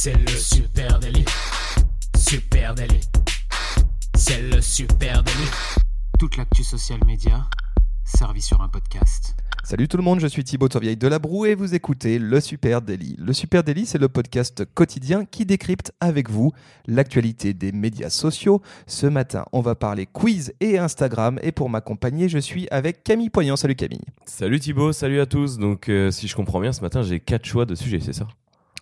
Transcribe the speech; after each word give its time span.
C'est 0.00 0.14
le 0.16 0.28
super 0.28 1.00
délit. 1.00 1.24
Super 2.16 2.72
délit. 2.72 3.00
C'est 4.14 4.42
le 4.42 4.60
super 4.60 5.24
délit. 5.24 5.50
Toute 6.20 6.36
l'actu 6.36 6.62
social 6.62 7.00
média 7.04 7.44
servie 8.04 8.40
sur 8.40 8.60
un 8.62 8.68
podcast. 8.68 9.34
Salut 9.64 9.88
tout 9.88 9.96
le 9.96 10.04
monde, 10.04 10.20
je 10.20 10.28
suis 10.28 10.44
Thibaut 10.44 10.68
Tourvieille 10.68 10.96
de 10.96 11.08
la 11.08 11.18
Broue 11.18 11.46
et 11.46 11.56
vous 11.56 11.74
écoutez 11.74 12.20
Le 12.20 12.40
Super 12.40 12.80
Daily. 12.80 13.16
Le 13.18 13.32
Super 13.32 13.64
Daily, 13.64 13.86
c'est 13.86 13.98
le 13.98 14.08
podcast 14.08 14.64
quotidien 14.72 15.24
qui 15.24 15.44
décrypte 15.44 15.90
avec 15.98 16.30
vous 16.30 16.52
l'actualité 16.86 17.52
des 17.52 17.72
médias 17.72 18.08
sociaux. 18.08 18.62
Ce 18.86 19.08
matin, 19.08 19.46
on 19.50 19.62
va 19.62 19.74
parler 19.74 20.06
quiz 20.06 20.52
et 20.60 20.78
Instagram 20.78 21.40
et 21.42 21.50
pour 21.50 21.70
m'accompagner, 21.70 22.28
je 22.28 22.38
suis 22.38 22.68
avec 22.70 23.02
Camille 23.02 23.30
Poignant. 23.30 23.56
Salut 23.56 23.74
Camille. 23.74 24.06
Salut 24.26 24.60
Thibaut, 24.60 24.92
salut 24.92 25.18
à 25.18 25.26
tous. 25.26 25.58
Donc 25.58 25.88
euh, 25.88 26.12
si 26.12 26.28
je 26.28 26.36
comprends 26.36 26.60
bien, 26.60 26.70
ce 26.70 26.82
matin, 26.82 27.02
j'ai 27.02 27.18
quatre 27.18 27.46
choix 27.46 27.64
de 27.64 27.74
sujets, 27.74 27.98
c'est 27.98 28.12
ça? 28.12 28.28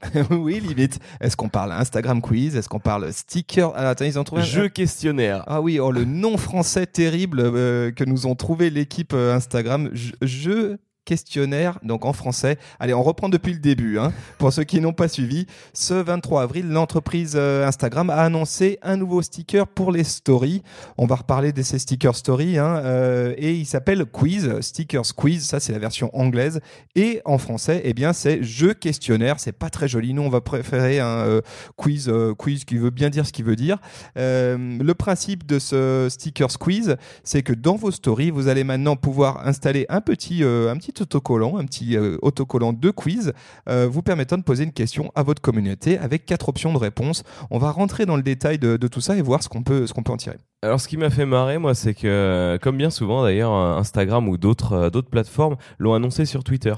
oui, 0.30 0.60
limite. 0.60 0.98
Est-ce 1.20 1.36
qu'on 1.36 1.48
parle 1.48 1.72
Instagram 1.72 2.20
quiz? 2.20 2.56
Est-ce 2.56 2.68
qu'on 2.68 2.80
parle 2.80 3.12
sticker? 3.12 3.72
Ah, 3.74 3.90
attends, 3.90 4.04
ils 4.04 4.18
ont 4.18 4.24
trouvé 4.24 4.42
Jeu 4.42 4.68
questionnaire. 4.68 5.44
Ah 5.46 5.60
oui, 5.60 5.78
oh, 5.78 5.90
le 5.90 6.04
nom 6.04 6.36
français 6.36 6.86
terrible 6.86 7.40
euh, 7.40 7.90
que 7.90 8.04
nous 8.04 8.26
ont 8.26 8.34
trouvé 8.34 8.70
l'équipe 8.70 9.12
euh, 9.14 9.34
Instagram. 9.34 9.90
Jeu 10.22 10.78
questionnaire, 11.06 11.78
donc 11.82 12.04
en 12.04 12.12
français. 12.12 12.58
Allez, 12.80 12.92
on 12.92 13.02
reprend 13.02 13.30
depuis 13.30 13.52
le 13.52 13.60
début. 13.60 13.98
Hein. 13.98 14.12
Pour 14.38 14.52
ceux 14.52 14.64
qui 14.64 14.80
n'ont 14.80 14.92
pas 14.92 15.08
suivi, 15.08 15.46
ce 15.72 15.94
23 15.94 16.42
avril, 16.42 16.68
l'entreprise 16.68 17.34
euh, 17.36 17.66
Instagram 17.66 18.10
a 18.10 18.16
annoncé 18.16 18.78
un 18.82 18.96
nouveau 18.96 19.22
sticker 19.22 19.66
pour 19.68 19.92
les 19.92 20.04
stories. 20.04 20.62
On 20.98 21.06
va 21.06 21.14
reparler 21.14 21.52
de 21.52 21.62
ces 21.62 21.78
stickers 21.78 22.16
stories. 22.16 22.58
Hein, 22.58 22.82
euh, 22.84 23.34
et 23.38 23.54
il 23.54 23.66
s'appelle 23.66 24.04
Quiz, 24.04 24.60
Stickers 24.60 25.14
Quiz. 25.14 25.46
Ça, 25.46 25.60
c'est 25.60 25.72
la 25.72 25.78
version 25.78 26.10
anglaise. 26.12 26.60
Et 26.96 27.22
en 27.24 27.38
français, 27.38 27.80
eh 27.84 27.94
bien, 27.94 28.12
c'est 28.12 28.42
jeu 28.42 28.74
questionnaire. 28.74 29.38
C'est 29.38 29.52
pas 29.52 29.70
très 29.70 29.86
joli. 29.86 30.12
Nous, 30.12 30.22
on 30.22 30.28
va 30.28 30.40
préférer 30.40 30.98
un 30.98 31.24
euh, 31.24 31.40
quiz, 31.76 32.12
quiz 32.36 32.64
qui 32.64 32.76
veut 32.76 32.90
bien 32.90 33.10
dire 33.10 33.26
ce 33.26 33.32
qu'il 33.32 33.44
veut 33.44 33.56
dire. 33.56 33.78
le 34.16 34.92
principe 34.94 35.46
de 35.46 35.60
ce 35.60 36.08
stickers 36.10 36.58
quiz, 36.58 36.96
c'est 37.22 37.42
que 37.42 37.52
dans 37.52 37.76
vos 37.76 37.92
stories, 37.92 38.30
vous 38.30 38.48
allez 38.48 38.64
maintenant 38.64 38.96
pouvoir 38.96 39.46
installer 39.46 39.86
un 39.88 40.00
petit, 40.00 40.42
un 40.42 40.76
petit 40.76 40.95
autocollant, 41.02 41.58
un 41.58 41.64
petit 41.64 41.96
euh, 41.96 42.16
autocollant 42.22 42.72
de 42.72 42.90
quiz, 42.90 43.32
euh, 43.68 43.88
vous 43.90 44.02
permettant 44.02 44.38
de 44.38 44.42
poser 44.42 44.64
une 44.64 44.72
question 44.72 45.10
à 45.14 45.22
votre 45.22 45.42
communauté 45.42 45.98
avec 45.98 46.26
quatre 46.26 46.48
options 46.48 46.72
de 46.72 46.78
réponse. 46.78 47.22
On 47.50 47.58
va 47.58 47.70
rentrer 47.70 48.06
dans 48.06 48.16
le 48.16 48.22
détail 48.22 48.58
de, 48.58 48.76
tout 48.88 49.00
ça 49.00 49.16
et 49.16 49.22
voir 49.22 49.42
ce 49.42 49.48
qu'on 49.48 49.62
peut, 49.62 49.86
en 50.08 50.16
tirer. 50.16 50.36
Alors, 50.62 50.80
ce 50.80 50.88
qui 50.88 50.96
m'a 50.96 51.10
fait 51.10 51.26
marrer, 51.26 51.58
moi, 51.58 51.74
c'est 51.74 51.94
que, 51.94 52.58
comme 52.62 52.76
bien 52.76 52.90
souvent 52.90 53.22
d'ailleurs, 53.22 53.52
Instagram 53.52 54.28
ou 54.28 54.34
euh, 54.34 54.90
d'autres 54.90 55.10
plateformes 55.10 55.56
l'ont 55.78 55.94
annoncé 55.94 56.24
sur 56.24 56.44
Twitter. 56.44 56.74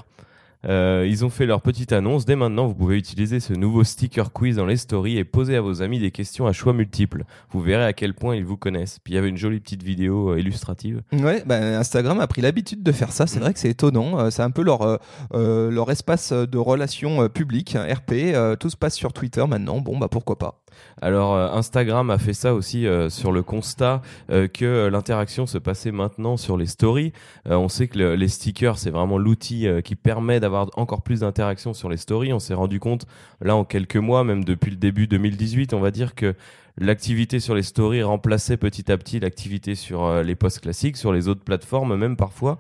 Euh, 0.67 1.07
ils 1.09 1.25
ont 1.25 1.31
fait 1.31 1.47
leur 1.47 1.61
petite 1.61 1.93
annonce. 1.93 2.25
Dès 2.25 2.37
maintenant, 2.37 2.67
vous 2.67 2.75
pouvez 2.75 2.97
utiliser 2.97 3.41
ce 3.41 3.53
nouveau 3.53 3.85
sticker 3.85 4.33
quiz 4.33 4.57
dans 4.57 4.67
les 4.67 4.77
stories 4.77 5.19
et 5.19 5.25
poser 5.25 5.57
à 5.57 5.61
vos 5.61 5.83
amis 5.83 5.99
des 5.99 6.11
questions 6.11 6.47
à 6.47 6.53
choix 6.53 6.73
multiples. 6.73 7.25
Vous 7.51 7.61
verrez 7.61 7.85
à 7.85 7.93
quel 7.93 8.15
point 8.15 8.35
ils 8.35 8.45
vous 8.45 8.57
connaissent. 8.57 8.99
Puis 8.99 9.15
il 9.15 9.17
y 9.17 9.19
avait 9.19 9.29
une 9.29 9.37
jolie 9.37 9.61
petite 9.61 9.83
vidéo 9.83 10.33
euh, 10.33 10.41
illustrative. 10.41 11.03
Ouais, 11.13 11.43
bah, 11.47 11.79
Instagram 11.79 12.21
a 12.21 12.27
pris 12.27 12.43
l'habitude 12.43 12.83
de 12.83 12.93
faire 12.93 13.13
ça. 13.13 13.27
C'est 13.27 13.39
mm. 13.39 13.43
vrai 13.43 13.53
que 13.53 13.61
c'est 13.61 13.71
étonnant. 13.71 14.19
Euh, 14.19 14.31
c'est 14.31 14.43
un 14.43 14.51
peu 14.51 14.63
leur, 14.63 14.99
leur 15.33 15.91
espace 15.91 16.33
de 16.33 16.59
relations 16.59 17.29
publiques, 17.29 17.77
RP. 17.77 18.35
tout 18.59 18.71
se 18.71 18.77
passe 18.77 18.95
sur 18.95 19.13
Twitter 19.13 19.45
maintenant. 19.47 19.81
Bon, 19.81 19.99
bah 19.99 20.09
pourquoi 20.11 20.39
pas. 20.39 20.61
Alors 21.01 21.35
Instagram 21.35 22.11
a 22.11 22.19
fait 22.19 22.35
ça 22.35 22.55
aussi 22.55 22.87
sur 23.09 23.33
le 23.33 23.43
constat 23.43 24.03
que 24.29 24.89
l'interaction 24.89 25.47
se 25.47 25.59
passait 25.59 25.91
maintenant 25.91 26.37
sur 26.37 26.57
les 26.57 26.67
stories. 26.67 27.13
on 27.47 27.69
sait 27.69 27.89
que 27.89 27.99
les 27.99 28.29
stickers, 28.29 28.79
c'est 28.79 28.91
vraiment 28.91 29.19
l'outil 29.19 29.67
qui 29.85 29.97
permet 29.97 30.41
d'avoir 30.41 30.48
encore 30.55 31.03
plus 31.03 31.21
d'interactions 31.21 31.75
sur 31.75 31.89
les 31.89 31.97
stories. 31.97 32.33
On 32.33 32.39
s'est 32.39 32.55
rendu 32.55 32.81
compte, 32.81 33.07
là, 33.41 33.57
en 33.57 33.65
quelques 33.65 33.97
mois, 33.97 34.25
même 34.25 34.45
depuis 34.45 34.71
le 34.71 34.77
début 34.77 35.07
2018, 35.07 35.75
on 35.75 35.81
va 35.81 35.91
dire 35.91 36.15
que 36.15 36.35
l'activité 36.79 37.41
sur 37.41 37.55
les 37.55 37.63
stories 37.63 38.03
remplaçait 38.03 38.57
petit 38.57 38.91
à 38.91 38.97
petit 38.97 39.21
l'activité 39.21 39.75
sur 39.75 40.05
euh, 40.05 40.23
les 40.23 40.35
posts 40.35 40.61
classiques, 40.61 40.97
sur 40.97 41.13
les 41.13 41.29
autres 41.29 41.43
plateformes 41.43 41.97
même 41.97 42.17
parfois. 42.17 42.59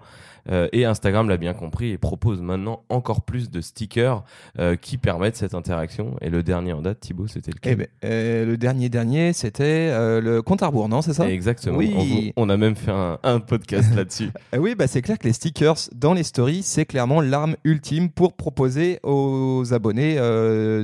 Euh, 0.50 0.68
et 0.72 0.84
Instagram 0.84 1.28
l'a 1.28 1.36
bien 1.36 1.54
compris 1.54 1.90
et 1.90 1.98
propose 1.98 2.40
maintenant 2.40 2.82
encore 2.88 3.22
plus 3.22 3.50
de 3.50 3.60
stickers 3.60 4.24
euh, 4.58 4.76
qui 4.76 4.98
permettent 4.98 5.36
cette 5.36 5.54
interaction. 5.54 6.16
Et 6.20 6.30
le 6.30 6.42
dernier 6.42 6.72
en 6.72 6.82
date, 6.82 7.00
Thibaut, 7.00 7.26
c'était 7.26 7.50
le 7.50 7.58
eh 7.64 7.74
ben, 7.74 7.86
euh, 8.04 8.46
Le 8.46 8.56
dernier 8.56 8.88
dernier, 8.88 9.32
c'était 9.32 9.88
le 10.20 10.40
compte 10.42 10.62
à 10.62 10.66
rebours, 10.66 10.88
non 10.88 11.02
C'est 11.02 11.12
ça? 11.12 11.28
Exactement. 11.28 11.78
Oui. 11.78 12.32
On, 12.36 12.48
a 12.48 12.56
même 12.56 12.76
fait 12.76 12.92
un, 12.92 13.40
podcast 13.40 13.94
là-dessus. 13.94 14.30
oui, 14.58 14.74
bah, 14.74 14.86
c'est 14.86 15.02
clair 15.02 15.18
que 15.18 15.26
les 15.26 15.32
stickers 15.32 15.76
dans 15.94 16.14
les 16.14 16.22
stories, 16.22 16.62
c'est 16.62 16.86
clairement 16.86 17.20
l'arme 17.20 17.56
ultime 17.64 18.10
pour 18.10 18.34
proposer 18.34 18.98
aux 19.02 19.72
abonnés 19.72 20.16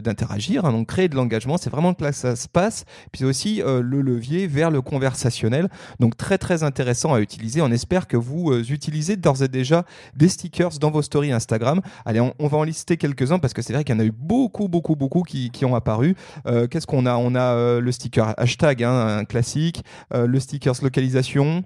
d'interagir, 0.03 0.65
hein, 0.65 0.73
donc 0.73 0.89
créer 0.89 1.09
de 1.09 1.17
l'engagement. 1.17 1.57
C'est 1.57 1.71
vraiment 1.71 1.95
que 1.95 2.05
là 2.05 2.13
ça 2.13 2.37
se 2.37 2.49
passe. 2.49 2.85
Puis 3.13 3.25
aussi 3.25 3.63
le 3.65 4.03
levier 4.03 4.47
vers 4.47 4.71
le 4.71 4.83
conversationnel. 4.83 5.69
Donc 6.01 6.17
très 6.17 6.39
très 6.39 6.63
intéressant 6.63 7.15
à 7.15 7.21
utiliser. 7.21 7.63
On 7.63 7.71
espère 7.71 8.07
que 8.07 8.17
vous 8.17 8.53
utilisez 8.71 9.17
d'ores 9.17 9.43
et 9.43 9.49
déjà 9.55 9.85
des 10.15 10.29
stickers 10.29 10.79
dans 10.79 10.91
vos 10.91 11.01
stories 11.01 11.33
Instagram. 11.33 11.81
Allez, 12.05 12.21
on, 12.21 12.47
va 12.47 12.59
en 12.59 12.65
lister 12.65 12.99
quelques-uns 12.99 13.39
parce 13.39 13.55
que 13.55 13.63
c'est 13.63 13.73
vrai 13.73 13.85
qu'il 13.85 13.95
y 13.95 13.99
en 13.99 14.01
a 14.01 14.05
eu 14.05 14.13
beaucoup, 14.13 14.69
beaucoup, 14.69 14.97
beaucoup 14.97 15.23
qui, 15.23 15.51
ont 15.65 15.75
apparu. 15.75 16.15
Euh, 16.47 16.67
qu'est-ce 16.67 16.87
qu'on 16.87 17.07
a? 17.07 17.17
On 17.17 17.35
a 17.35 17.55
euh, 17.55 17.81
le 17.81 17.93
sticker 17.93 18.35
hashtag, 18.37 18.85
hein, 18.85 19.19
un 19.19 19.25
classique, 19.25 19.83
euh, 20.13 20.27
le 20.27 20.41
stickers 20.41 20.75
localisation. 20.83 21.65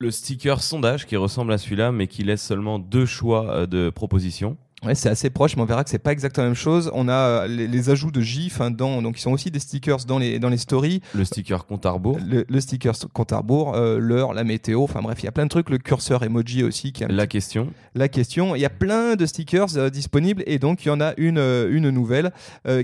Le 0.00 0.10
sticker 0.10 0.62
sondage 0.62 1.06
qui 1.06 1.16
ressemble 1.16 1.52
à 1.52 1.58
celui-là, 1.58 1.90
mais 1.90 2.06
qui 2.06 2.22
laisse 2.22 2.42
seulement 2.42 2.78
deux 2.78 3.06
choix 3.06 3.66
de 3.66 3.90
propositions. 3.90 4.56
Ouais, 4.84 4.94
c'est 4.94 5.08
assez 5.08 5.28
proche, 5.28 5.56
mais 5.56 5.62
on 5.62 5.66
verra 5.66 5.82
que 5.82 5.90
c'est 5.90 5.98
pas 5.98 6.12
exactement 6.12 6.44
la 6.44 6.50
même 6.50 6.56
chose. 6.56 6.88
On 6.94 7.08
a 7.08 7.12
euh, 7.12 7.46
les, 7.48 7.90
ajouts 7.90 8.12
de 8.12 8.20
GIF 8.20 8.60
hein, 8.60 8.70
dans, 8.70 9.02
donc 9.02 9.18
ils 9.18 9.22
sont 9.22 9.32
aussi 9.32 9.50
des 9.50 9.58
stickers 9.58 10.04
dans 10.06 10.20
les 10.20 10.38
dans 10.38 10.48
les 10.48 10.56
stories. 10.56 11.00
Le 11.14 11.24
sticker 11.24 11.66
compte 11.66 11.84
à 11.84 11.90
rebours. 11.90 12.18
Le, 12.24 12.60
sticker 12.60 12.92
compte 13.12 13.32
à 13.32 13.38
rebours, 13.38 13.74
euh, 13.74 13.98
l'heure, 13.98 14.34
la 14.34 14.44
météo. 14.44 14.84
Enfin 14.84 15.02
bref, 15.02 15.18
il 15.20 15.24
y 15.24 15.28
a 15.28 15.32
plein 15.32 15.44
de 15.44 15.48
trucs. 15.48 15.68
Le 15.70 15.78
curseur 15.78 16.22
emoji 16.22 16.62
aussi. 16.62 16.92
Qui 16.92 17.04
la 17.08 17.26
question. 17.26 17.72
La 17.96 18.08
question. 18.08 18.54
Il 18.54 18.60
y 18.60 18.64
a 18.64 18.70
plein 18.70 19.16
de 19.16 19.26
stickers 19.26 19.76
euh, 19.76 19.90
disponibles 19.90 20.44
et 20.46 20.60
donc 20.60 20.84
il 20.84 20.88
y 20.88 20.90
en 20.92 21.00
a 21.00 21.12
une 21.16 21.38
une 21.38 21.90
nouvelle 21.90 22.32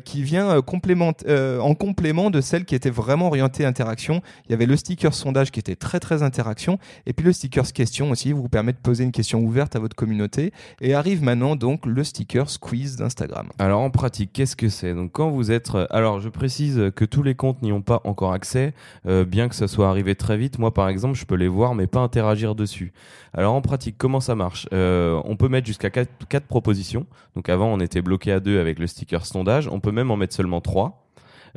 qui 0.04 0.22
vient 0.22 0.56
en 0.56 0.62
complément 0.62 2.30
de 2.30 2.40
celle 2.40 2.64
qui 2.64 2.74
était 2.74 2.90
vraiment 2.90 3.28
orientée 3.28 3.64
interaction. 3.64 4.20
Il 4.46 4.50
y 4.50 4.54
avait 4.54 4.66
le 4.66 4.76
sticker 4.76 5.14
sondage 5.14 5.52
qui 5.52 5.60
était 5.60 5.76
très 5.76 6.00
très 6.00 6.22
interaction 6.22 6.78
et 7.06 7.12
puis 7.12 7.24
le 7.24 7.32
sticker 7.32 7.72
question 7.72 8.10
aussi 8.10 8.32
vous 8.32 8.48
permet 8.48 8.72
de 8.72 8.78
poser 8.78 9.04
une 9.04 9.12
question 9.12 9.40
ouverte 9.40 9.76
à 9.76 9.78
votre 9.78 9.94
communauté 9.94 10.52
et 10.80 10.94
arrive 10.94 11.22
maintenant 11.22 11.56
donc 11.56 11.83
le 11.86 12.04
sticker 12.04 12.48
squeeze 12.48 12.96
d'Instagram. 12.96 13.48
Alors 13.58 13.80
en 13.80 13.90
pratique, 13.90 14.30
qu'est-ce 14.32 14.56
que 14.56 14.68
c'est? 14.68 14.94
Quand 15.12 15.30
vous 15.30 15.50
êtes... 15.50 15.74
Euh, 15.74 15.86
alors 15.90 16.20
je 16.20 16.28
précise 16.28 16.90
que 16.94 17.04
tous 17.04 17.22
les 17.22 17.34
comptes 17.34 17.62
n'y 17.62 17.72
ont 17.72 17.82
pas 17.82 18.00
encore 18.04 18.32
accès, 18.32 18.74
euh, 19.06 19.24
bien 19.24 19.48
que 19.48 19.54
ça 19.54 19.68
soit 19.68 19.88
arrivé 19.88 20.14
très 20.14 20.36
vite. 20.36 20.58
Moi 20.58 20.72
par 20.72 20.88
exemple, 20.88 21.16
je 21.16 21.24
peux 21.24 21.34
les 21.34 21.48
voir 21.48 21.74
mais 21.74 21.86
pas 21.86 22.00
interagir 22.00 22.54
dessus. 22.54 22.92
Alors 23.32 23.54
en 23.54 23.60
pratique, 23.60 23.96
comment 23.98 24.20
ça 24.20 24.34
marche? 24.34 24.68
Euh, 24.72 25.20
On 25.24 25.36
peut 25.36 25.48
mettre 25.48 25.66
jusqu'à 25.66 25.90
4, 25.90 26.46
propositions. 26.46 27.06
Donc 27.34 27.48
avant, 27.48 27.66
on 27.66 27.80
était 27.80 28.02
bloqué 28.02 28.32
à 28.32 28.40
2 28.40 28.60
avec 28.60 28.78
le 28.78 28.86
sticker 28.86 29.26
sondage. 29.26 29.68
On 29.68 29.80
peut 29.80 29.92
même 29.92 30.10
en 30.10 30.16
mettre 30.16 30.34
seulement 30.34 30.60
3. 30.60 31.03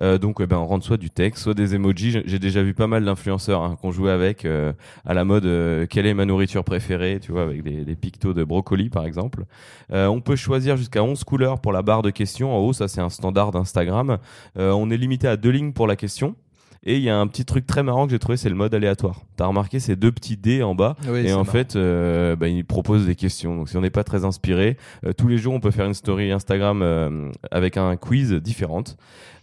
Euh, 0.02 0.18
donc, 0.18 0.38
eh 0.42 0.46
ben, 0.46 0.58
on 0.58 0.66
rentre 0.66 0.86
soit 0.86 0.98
du 0.98 1.10
texte, 1.10 1.44
soit 1.44 1.54
des 1.54 1.76
emojis. 1.76 2.22
J'ai 2.26 2.40
déjà 2.40 2.62
vu 2.64 2.74
pas 2.74 2.88
mal 2.88 3.06
d'influenceurs 3.06 3.64
hein, 3.64 3.78
qu'on 3.82 3.92
jouait 3.92 4.12
avec 4.12 4.46
euh, 4.46 4.74
à 5.06 5.14
la 5.14 5.26
mode 5.26 5.46
euh, 5.46 5.86
quelle 5.88 6.06
est 6.06 6.14
ma 6.14 6.26
nourriture 6.26 6.64
préférée, 6.64 7.20
tu 7.22 7.32
vois, 7.32 7.44
avec 7.44 7.64
des, 7.64 7.84
des 7.86 7.96
pictos 7.96 8.34
de 8.34 8.44
brocoli 8.44 8.90
par 8.90 9.06
exemple. 9.06 9.46
on 9.92 10.22
peut 10.22 10.36
choisir 10.36 10.78
jusqu'à 10.78 11.04
11 11.04 11.24
couleurs 11.24 11.60
pour 11.60 11.72
la 11.72 11.82
barre 11.82 12.02
de 12.02 12.10
questions. 12.10 12.56
En 12.56 12.60
haut, 12.60 12.74
ça 12.74 12.88
c'est 12.88 13.02
un 13.02 13.10
standard 13.10 13.52
d'Instagram. 13.52 14.18
on 14.56 14.90
est 14.90 14.98
limité 14.98 15.28
à 15.28 15.38
deux 15.38 15.50
lignes 15.50 15.74
pour 15.74 15.88
la 15.88 15.96
question. 15.96 16.36
Et 16.84 16.98
il 16.98 17.04
y 17.04 17.10
a 17.10 17.18
un 17.18 17.28
petit 17.28 17.46
truc 17.46 17.66
très 17.66 17.84
marrant 17.84 18.06
que 18.06 18.12
j'ai 18.12 18.20
trouvé, 18.20 18.38
c'est 18.38 18.50
le 18.50 18.56
mode 18.56 18.74
aléatoire. 18.74 19.22
T'as 19.36 19.46
remarqué 19.46 19.80
ces 19.80 19.96
deux 19.96 20.12
petits 20.12 20.38
dés 20.38 20.64
en 20.64 20.76
bas, 20.76 20.96
et 21.14 21.34
en 21.34 21.44
fait, 21.44 21.76
euh, 21.76 22.36
bah, 22.36 22.48
il 22.48 22.66
propose 22.66 23.06
des 23.06 23.16
questions. 23.16 23.56
Donc 23.56 23.70
si 23.70 23.78
on 23.78 23.82
n'est 23.82 23.90
pas 23.90 24.04
très 24.04 24.26
inspiré, 24.26 24.78
euh, 25.06 25.14
tous 25.14 25.28
les 25.28 25.38
jours 25.38 25.54
on 25.54 25.60
peut 25.60 25.72
faire 25.72 25.86
une 25.86 25.94
story 25.94 26.32
Instagram 26.32 26.82
euh, 26.82 27.32
avec 27.52 27.78
un 27.78 27.96
quiz 27.98 28.34
différente. 28.34 28.98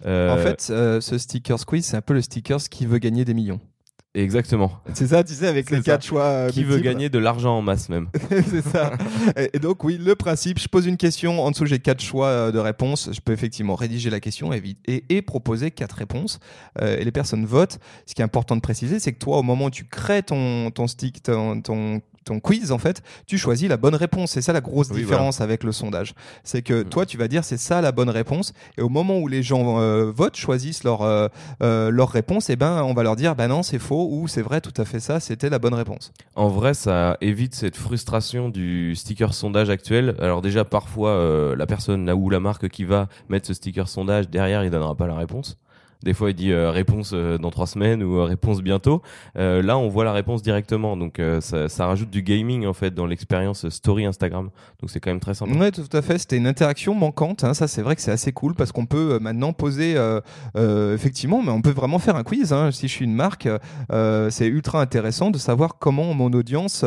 En 0.04 0.36
fait, 0.36 0.60
ce 0.60 1.18
sticker 1.18 1.64
quiz, 1.66 1.84
c'est 1.84 1.96
un 1.96 2.02
peu 2.02 2.14
le 2.14 2.22
sticker 2.22 2.58
qui 2.70 2.86
veut 2.86 2.98
gagner 2.98 3.24
des 3.24 3.34
millions. 3.34 3.60
Exactement. 4.14 4.70
C'est 4.92 5.08
ça, 5.08 5.24
tu 5.24 5.34
sais, 5.34 5.48
avec 5.48 5.70
les 5.70 5.80
quatre 5.82 6.04
choix. 6.04 6.22
Euh, 6.22 6.48
Qui 6.48 6.62
veut 6.62 6.78
gagner 6.78 7.08
de 7.08 7.18
l'argent 7.18 7.58
en 7.58 7.62
masse 7.62 7.88
même. 7.88 8.08
c'est 8.30 8.62
ça. 8.62 8.92
Et 9.52 9.58
donc, 9.58 9.82
oui, 9.82 9.98
le 9.98 10.14
principe, 10.14 10.60
je 10.60 10.68
pose 10.68 10.86
une 10.86 10.96
question, 10.96 11.44
en 11.44 11.50
dessous 11.50 11.66
j'ai 11.66 11.80
quatre 11.80 12.00
choix 12.00 12.28
euh, 12.28 12.52
de 12.52 12.58
réponse. 12.60 13.10
Je 13.12 13.20
peux 13.20 13.32
effectivement 13.32 13.74
rédiger 13.74 14.10
la 14.10 14.20
question 14.20 14.52
et, 14.52 14.76
et, 14.86 15.04
et 15.08 15.22
proposer 15.22 15.72
quatre 15.72 15.96
réponses. 15.96 16.38
Euh, 16.80 16.96
et 16.98 17.04
les 17.04 17.10
personnes 17.10 17.44
votent. 17.44 17.80
Ce 18.06 18.14
qui 18.14 18.22
est 18.22 18.24
important 18.24 18.54
de 18.54 18.60
préciser, 18.60 19.00
c'est 19.00 19.12
que 19.12 19.18
toi, 19.18 19.38
au 19.38 19.42
moment 19.42 19.64
où 19.64 19.70
tu 19.70 19.84
crées 19.84 20.22
ton, 20.22 20.70
ton 20.70 20.86
stick, 20.86 21.20
ton, 21.22 21.60
ton 21.60 22.00
ton 22.24 22.40
quiz, 22.40 22.72
en 22.72 22.78
fait, 22.78 23.02
tu 23.26 23.38
choisis 23.38 23.68
la 23.68 23.76
bonne 23.76 23.94
réponse. 23.94 24.32
C'est 24.32 24.42
ça 24.42 24.52
la 24.52 24.60
grosse 24.60 24.88
Oui, 24.90 24.96
différence 25.00 25.40
avec 25.40 25.62
le 25.64 25.72
sondage. 25.72 26.14
C'est 26.42 26.62
que 26.62 26.82
Mm. 26.82 26.88
toi, 26.88 27.06
tu 27.06 27.16
vas 27.18 27.28
dire 27.28 27.44
c'est 27.44 27.56
ça 27.58 27.80
la 27.80 27.92
bonne 27.92 28.10
réponse. 28.10 28.52
Et 28.78 28.82
au 28.82 28.88
moment 28.88 29.18
où 29.18 29.28
les 29.28 29.42
gens 29.42 29.78
euh, 29.80 30.10
votent, 30.10 30.36
choisissent 30.36 30.84
leur, 30.84 31.02
euh, 31.02 31.28
euh, 31.62 31.90
leur 31.90 32.10
réponse, 32.10 32.50
et 32.50 32.56
ben, 32.56 32.82
on 32.82 32.94
va 32.94 33.02
leur 33.02 33.16
dire 33.16 33.34
bah 33.36 33.46
non, 33.48 33.62
c'est 33.62 33.78
faux 33.78 34.08
ou 34.10 34.28
c'est 34.28 34.42
vrai, 34.42 34.60
tout 34.60 34.72
à 34.80 34.84
fait 34.84 35.00
ça, 35.00 35.20
c'était 35.20 35.50
la 35.50 35.58
bonne 35.58 35.74
réponse. 35.74 36.12
En 36.34 36.48
vrai, 36.48 36.74
ça 36.74 37.16
évite 37.20 37.54
cette 37.54 37.76
frustration 37.76 38.48
du 38.48 38.94
sticker 38.96 39.34
sondage 39.34 39.70
actuel. 39.70 40.14
Alors 40.20 40.42
déjà, 40.42 40.64
parfois, 40.64 41.10
euh, 41.10 41.54
la 41.56 41.66
personne 41.66 42.06
là 42.06 42.16
où 42.16 42.30
la 42.30 42.40
marque 42.40 42.68
qui 42.68 42.84
va 42.84 43.08
mettre 43.28 43.46
ce 43.46 43.54
sticker 43.54 43.88
sondage 43.88 44.28
derrière, 44.28 44.64
il 44.64 44.70
donnera 44.70 44.94
pas 44.94 45.06
la 45.06 45.16
réponse. 45.16 45.58
Des 46.04 46.12
fois, 46.12 46.30
il 46.30 46.34
dit 46.34 46.52
euh, 46.52 46.70
réponse 46.70 47.12
euh, 47.14 47.38
dans 47.38 47.50
trois 47.50 47.66
semaines 47.66 48.02
ou 48.02 48.18
euh, 48.18 48.24
réponse 48.24 48.62
bientôt. 48.62 49.02
Là, 49.34 49.78
on 49.78 49.88
voit 49.88 50.04
la 50.04 50.12
réponse 50.12 50.42
directement. 50.42 50.96
Donc, 50.96 51.20
ça, 51.40 51.68
ça 51.68 51.86
rajoute 51.86 52.10
du 52.10 52.22
gaming 52.22 52.66
en 52.66 52.72
fait 52.72 52.92
dans 52.94 53.06
l'expérience 53.06 53.68
story 53.68 54.04
Instagram. 54.04 54.50
Donc, 54.80 54.90
c'est 54.90 55.00
quand 55.00 55.10
même 55.10 55.20
très 55.20 55.34
sympa. 55.34 55.52
Ouais, 55.52 55.70
tout 55.70 55.82
à 55.92 56.02
fait. 56.02 56.18
C'était 56.18 56.36
une 56.36 56.46
interaction 56.46 56.94
manquante. 56.94 57.44
hein. 57.44 57.54
Ça, 57.54 57.66
c'est 57.68 57.82
vrai 57.82 57.96
que 57.96 58.02
c'est 58.02 58.10
assez 58.10 58.32
cool 58.32 58.54
parce 58.54 58.70
qu'on 58.72 58.86
peut 58.86 59.18
maintenant 59.20 59.52
poser, 59.52 59.96
effectivement, 60.92 61.42
mais 61.42 61.50
on 61.50 61.62
peut 61.62 61.70
vraiment 61.70 61.98
faire 61.98 62.16
un 62.16 62.22
quiz. 62.22 62.52
hein. 62.52 62.70
Si 62.70 62.88
je 62.88 62.92
suis 62.92 63.04
une 63.04 63.14
marque, 63.14 63.48
c'est 64.30 64.46
ultra 64.46 64.80
intéressant 64.80 65.30
de 65.30 65.38
savoir 65.38 65.78
comment 65.78 66.12
mon 66.14 66.32
audience 66.32 66.84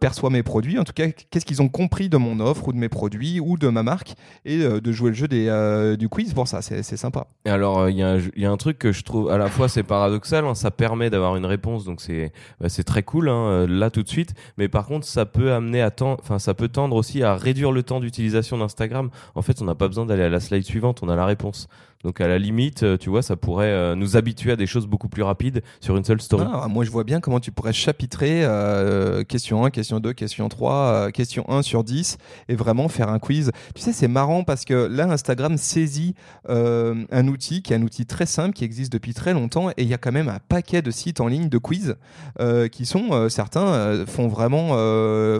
perçoit 0.00 0.30
mes 0.30 0.42
produits. 0.42 0.78
En 0.78 0.84
tout 0.84 0.92
cas, 0.94 1.08
qu'est-ce 1.08 1.44
qu'ils 1.46 1.62
ont 1.62 1.68
compris 1.68 2.08
de 2.08 2.16
mon 2.16 2.40
offre 2.40 2.68
ou 2.68 2.72
de 2.72 2.78
mes 2.78 2.88
produits 2.88 3.40
ou 3.40 3.56
de 3.58 3.68
ma 3.68 3.82
marque 3.82 4.14
et 4.44 4.58
de 4.58 4.92
jouer 4.92 5.10
le 5.10 5.16
jeu 5.16 5.28
des, 5.28 5.48
euh, 5.48 5.96
du 5.96 6.08
quiz 6.08 6.32
pour 6.34 6.48
ça. 6.48 6.62
C'est 6.62 6.82
sympa. 6.96 7.26
Et 7.44 7.50
alors, 7.50 7.80
euh, 7.80 7.90
il 7.90 7.96
y, 7.96 8.02
a 8.02 8.08
un 8.10 8.18
jeu- 8.18 8.30
il 8.36 8.42
y 8.42 8.46
a 8.46 8.50
un 8.50 8.56
truc 8.56 8.78
que 8.78 8.92
je 8.92 9.02
trouve 9.02 9.30
à 9.30 9.38
la 9.38 9.48
fois 9.48 9.68
c'est 9.68 9.82
paradoxal, 9.82 10.44
hein, 10.44 10.54
ça 10.54 10.70
permet 10.70 11.10
d'avoir 11.10 11.36
une 11.36 11.46
réponse, 11.46 11.84
donc 11.84 12.00
c'est 12.00 12.32
bah, 12.60 12.68
c'est 12.68 12.84
très 12.84 13.02
cool 13.02 13.28
hein, 13.28 13.46
euh, 13.46 13.66
là 13.66 13.90
tout 13.90 14.02
de 14.02 14.08
suite. 14.08 14.34
Mais 14.58 14.68
par 14.68 14.86
contre, 14.86 15.06
ça 15.06 15.24
peut 15.24 15.52
amener 15.52 15.80
à 15.80 15.90
temps, 15.90 16.16
enfin 16.20 16.38
ça 16.38 16.54
peut 16.54 16.68
tendre 16.68 16.96
aussi 16.96 17.22
à 17.22 17.34
réduire 17.34 17.72
le 17.72 17.82
temps 17.82 17.98
d'utilisation 17.98 18.58
d'Instagram. 18.58 19.10
En 19.34 19.42
fait, 19.42 19.60
on 19.62 19.64
n'a 19.64 19.74
pas 19.74 19.88
besoin 19.88 20.06
d'aller 20.06 20.22
à 20.22 20.28
la 20.28 20.40
slide 20.40 20.64
suivante, 20.64 21.02
on 21.02 21.08
a 21.08 21.16
la 21.16 21.24
réponse. 21.24 21.68
Donc 22.04 22.20
à 22.20 22.28
la 22.28 22.38
limite, 22.38 22.82
euh, 22.82 22.96
tu 22.96 23.10
vois, 23.10 23.22
ça 23.22 23.36
pourrait 23.36 23.66
euh, 23.70 23.94
nous 23.94 24.16
habituer 24.16 24.52
à 24.52 24.56
des 24.56 24.66
choses 24.66 24.86
beaucoup 24.86 25.08
plus 25.08 25.22
rapides 25.22 25.62
sur 25.80 25.96
une 25.96 26.04
seule 26.04 26.20
story. 26.20 26.46
Ah, 26.52 26.68
moi, 26.68 26.84
je 26.84 26.90
vois 26.90 27.04
bien 27.04 27.20
comment 27.20 27.40
tu 27.40 27.50
pourrais 27.52 27.72
chapitrer 27.72 28.44
euh, 28.44 29.24
question 29.24 29.64
1, 29.64 29.70
question 29.70 29.98
2, 30.00 30.12
question 30.12 30.48
3, 30.48 30.72
euh, 30.74 31.10
question 31.10 31.44
1 31.50 31.62
sur 31.62 31.82
10 31.84 32.18
et 32.48 32.54
vraiment 32.54 32.88
faire 32.88 33.08
un 33.08 33.18
quiz. 33.18 33.50
Tu 33.74 33.82
sais, 33.82 33.92
c'est 33.92 34.08
marrant 34.08 34.44
parce 34.44 34.64
que 34.64 34.74
là, 34.74 35.10
Instagram 35.10 35.56
saisit 35.56 36.14
euh, 36.48 37.04
un 37.10 37.28
outil 37.28 37.62
qui 37.62 37.72
est 37.72 37.76
un 37.76 37.82
outil 37.82 38.06
très 38.06 38.26
simple 38.26 38.54
qui 38.54 38.64
existe 38.64 38.92
depuis 38.92 39.14
très 39.14 39.32
longtemps 39.32 39.70
et 39.70 39.82
il 39.82 39.88
y 39.88 39.94
a 39.94 39.98
quand 39.98 40.12
même 40.12 40.28
un 40.28 40.38
paquet 40.48 40.82
de 40.82 40.90
sites 40.90 41.20
en 41.20 41.26
ligne 41.28 41.48
de 41.48 41.58
quiz 41.58 41.96
qui 42.70 42.86
sont, 42.86 43.28
certains 43.28 44.04
font, 44.06 44.28
vraiment, 44.28 44.68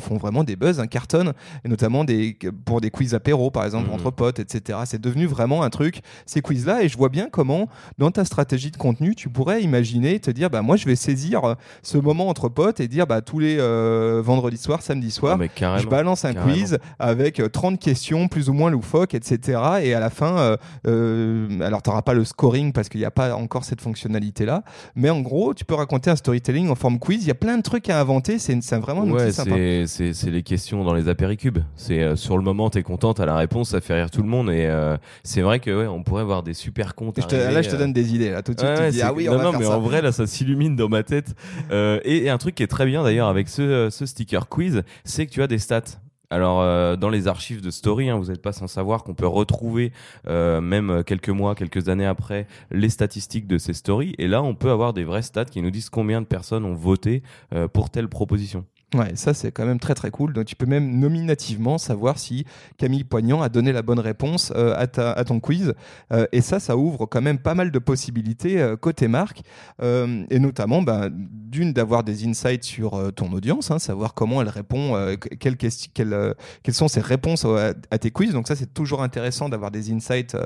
font 0.00 0.16
vraiment 0.16 0.44
des 0.44 0.56
buzz, 0.56 0.80
un 0.80 0.86
carton, 0.86 1.32
et 1.64 1.68
notamment 1.68 2.04
des, 2.04 2.36
pour 2.64 2.80
des 2.80 2.90
quiz 2.90 3.14
apéro, 3.14 3.50
par 3.50 3.64
exemple, 3.64 3.88
Mhm. 3.88 3.94
entre 3.94 4.10
potes, 4.10 4.38
etc. 4.38 4.80
C'est 4.86 5.00
devenu 5.00 5.26
vraiment 5.26 5.62
un 5.62 5.70
truc, 5.70 6.00
quiz-là, 6.46 6.82
et 6.82 6.88
je 6.88 6.96
vois 6.96 7.08
bien 7.08 7.28
comment 7.30 7.68
dans 7.98 8.10
ta 8.10 8.24
stratégie 8.24 8.70
de 8.70 8.76
contenu, 8.76 9.14
tu 9.14 9.28
pourrais 9.28 9.62
imaginer 9.62 10.18
te 10.20 10.30
dire 10.30 10.48
bah 10.50 10.62
moi 10.62 10.76
je 10.76 10.86
vais 10.86 10.96
saisir 10.96 11.44
euh, 11.44 11.54
ce 11.82 11.98
moment 11.98 12.28
entre 12.28 12.48
potes 12.48 12.80
et 12.80 12.88
dire 12.88 13.06
bah 13.06 13.20
tous 13.20 13.38
les 13.38 13.56
euh, 13.58 14.22
vendredis 14.24 14.56
soirs, 14.58 14.82
samedi 14.82 15.10
soir, 15.10 15.38
Ah, 15.40 15.48
carrément. 15.48 15.82
je 15.82 15.88
balance 15.88 16.24
un 16.24 16.32
carrément. 16.34 16.52
quiz 16.54 16.78
avec 16.98 17.40
euh, 17.40 17.48
30 17.48 17.78
questions 17.80 18.28
plus 18.28 18.48
ou 18.48 18.52
moins 18.52 18.70
loufoques, 18.70 19.14
etc. 19.14 19.58
Et 19.82 19.94
à 19.94 20.00
la 20.00 20.10
fin, 20.10 20.38
euh, 20.38 20.56
euh, 20.86 21.60
alors 21.60 21.82
tu 21.82 21.90
n'auras 21.90 22.02
pas 22.02 22.14
le 22.14 22.24
scoring 22.24 22.72
parce 22.72 22.88
qu'il 22.88 23.00
n'y 23.00 23.06
a 23.06 23.10
pas 23.10 23.34
encore 23.34 23.64
cette 23.64 23.80
fonctionnalité-là, 23.80 24.62
mais 24.94 25.10
en 25.10 25.20
gros, 25.20 25.54
tu 25.54 25.64
peux 25.64 25.74
raconter 25.74 26.10
un 26.10 26.16
storytelling 26.16 26.68
en 26.70 26.74
forme 26.74 26.98
quiz. 26.98 27.22
Il 27.24 27.28
y 27.28 27.30
a 27.30 27.34
plein 27.34 27.56
de 27.56 27.62
trucs 27.62 27.88
à 27.90 28.00
inventer, 28.00 28.38
c'est 28.38 28.54
vraiment 28.76 29.02
un 29.02 29.10
Ouais, 29.10 29.24
outil 29.26 29.32
sympa. 29.32 29.54
c'est 29.86 30.30
les 30.30 30.42
questions 30.42 30.84
dans 30.84 30.94
les 30.94 31.08
apéricubes. 31.08 31.58
C'est 31.76 32.00
euh, 32.02 32.16
sur 32.16 32.36
le 32.36 32.42
moment 32.44 32.70
t'es 32.70 32.82
content, 32.82 33.14
t'as 33.14 33.26
la 33.26 33.36
réponse, 33.36 33.70
ça 33.70 33.80
fait 33.80 33.94
rire 33.94 34.10
tout 34.10 34.22
le 34.22 34.28
monde 34.28 34.50
et 34.50 34.66
euh, 34.66 34.96
c'est 35.24 35.40
vrai 35.42 35.60
que 35.60 35.70
ouais, 35.70 35.86
on 35.86 36.02
pourrait 36.02 36.24
avoir 36.36 36.42
des 36.42 36.54
super 36.54 36.94
comptes. 36.94 37.18
Et 37.18 37.22
je 37.22 37.26
te- 37.26 37.34
arriver, 37.36 37.52
là, 37.54 37.62
je 37.62 37.68
te 37.70 37.74
euh, 37.74 37.78
donne 37.78 37.92
des 37.92 38.14
idées. 38.14 38.30
Là, 38.30 38.42
tout 38.42 38.54
de 38.54 38.58
suite, 38.60 38.68
Ouais, 38.70 38.74
tu 38.74 38.80
te 38.80 38.84
ouais, 38.86 38.90
dis, 38.92 38.98
c'est- 38.98 39.02
ah 39.04 39.12
oui, 39.12 39.28
on 39.28 39.32
non, 39.32 39.38
va 39.38 39.44
non, 39.44 39.50
faire 39.52 39.60
mais 39.60 39.66
ça. 39.66 39.76
en 39.76 39.80
vrai, 39.80 40.02
là, 40.02 40.12
ça 40.12 40.26
s'illumine 40.26 40.76
dans 40.76 40.88
ma 40.88 41.02
tête. 41.02 41.34
Euh, 41.70 42.00
et, 42.04 42.24
et 42.24 42.30
un 42.30 42.38
truc 42.38 42.54
qui 42.54 42.62
est 42.62 42.66
très 42.68 42.86
bien 42.86 43.02
d'ailleurs 43.02 43.28
avec 43.28 43.48
ce, 43.48 43.88
ce 43.90 44.06
sticker 44.06 44.48
quiz, 44.48 44.82
c'est 45.04 45.26
que 45.26 45.30
tu 45.32 45.42
as 45.42 45.46
des 45.46 45.58
stats. 45.58 45.82
Alors, 46.28 46.60
euh, 46.60 46.96
dans 46.96 47.08
les 47.08 47.28
archives 47.28 47.60
de 47.62 47.70
Story, 47.70 48.10
hein, 48.10 48.16
vous 48.16 48.26
n'êtes 48.32 48.42
pas 48.42 48.52
sans 48.52 48.66
savoir 48.66 49.04
qu'on 49.04 49.14
peut 49.14 49.28
retrouver, 49.28 49.92
euh, 50.26 50.60
même 50.60 51.04
quelques 51.06 51.28
mois, 51.28 51.54
quelques 51.54 51.88
années 51.88 52.04
après, 52.04 52.48
les 52.72 52.88
statistiques 52.88 53.46
de 53.46 53.58
ces 53.58 53.74
stories. 53.74 54.14
Et 54.18 54.26
là, 54.26 54.42
on 54.42 54.56
peut 54.56 54.70
avoir 54.72 54.92
des 54.92 55.04
vrais 55.04 55.22
stats 55.22 55.44
qui 55.44 55.62
nous 55.62 55.70
disent 55.70 55.88
combien 55.88 56.20
de 56.20 56.26
personnes 56.26 56.64
ont 56.64 56.74
voté 56.74 57.22
euh, 57.54 57.68
pour 57.68 57.90
telle 57.90 58.08
proposition. 58.08 58.64
Ouais, 58.94 59.16
ça 59.16 59.34
c'est 59.34 59.50
quand 59.50 59.66
même 59.66 59.80
très 59.80 59.94
très 59.94 60.12
cool. 60.12 60.32
Donc 60.32 60.44
tu 60.44 60.54
peux 60.54 60.64
même 60.64 61.00
nominativement 61.00 61.76
savoir 61.76 62.20
si 62.20 62.46
Camille 62.78 63.02
Poignant 63.02 63.42
a 63.42 63.48
donné 63.48 63.72
la 63.72 63.82
bonne 63.82 63.98
réponse 63.98 64.52
euh, 64.54 64.76
à, 64.78 64.86
ta- 64.86 65.10
à 65.10 65.24
ton 65.24 65.40
quiz. 65.40 65.74
Euh, 66.12 66.26
et 66.30 66.40
ça, 66.40 66.60
ça 66.60 66.76
ouvre 66.76 67.04
quand 67.04 67.20
même 67.20 67.38
pas 67.40 67.54
mal 67.56 67.72
de 67.72 67.78
possibilités 67.80 68.60
euh, 68.60 68.76
côté 68.76 69.08
marque. 69.08 69.42
Et 69.82 70.38
notamment, 70.38 70.82
ben, 70.82 71.10
d'une, 71.12 71.72
d'avoir 71.72 72.04
des 72.04 72.26
insights 72.28 72.62
sur 72.62 73.12
ton 73.14 73.32
audience, 73.32 73.70
hein, 73.72 73.80
savoir 73.80 74.14
comment 74.14 74.40
elle 74.40 74.48
répond, 74.48 74.92
que- 75.20 75.34
quelles, 75.34 75.56
quelles, 75.56 76.12
euh, 76.12 76.32
quelles 76.62 76.74
sont 76.74 76.88
ses 76.88 77.00
réponses 77.00 77.44
à, 77.44 77.74
à 77.90 77.98
tes 77.98 78.12
quiz. 78.12 78.32
Donc 78.32 78.46
ça, 78.46 78.54
c'est 78.54 78.72
toujours 78.72 79.02
intéressant 79.02 79.48
d'avoir 79.48 79.72
des 79.72 79.90
insights 79.92 80.36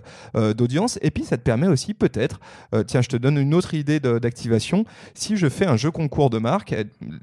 d'audience. 0.56 0.98
Et 1.02 1.10
puis 1.10 1.25
ça 1.25 1.36
te 1.36 1.43
permet 1.43 1.66
aussi 1.69 1.93
peut-être, 1.93 2.40
tiens, 2.86 3.02
je 3.02 3.08
te 3.08 3.16
donne 3.16 3.36
une 3.36 3.52
autre 3.54 3.75
idée 3.75 4.00
d'activation. 4.00 4.84
Si 5.14 5.36
je 5.36 5.48
fais 5.50 5.66
un 5.66 5.76
jeu 5.76 5.90
concours 5.90 6.31
de 6.31 6.38
marque, 6.38 6.75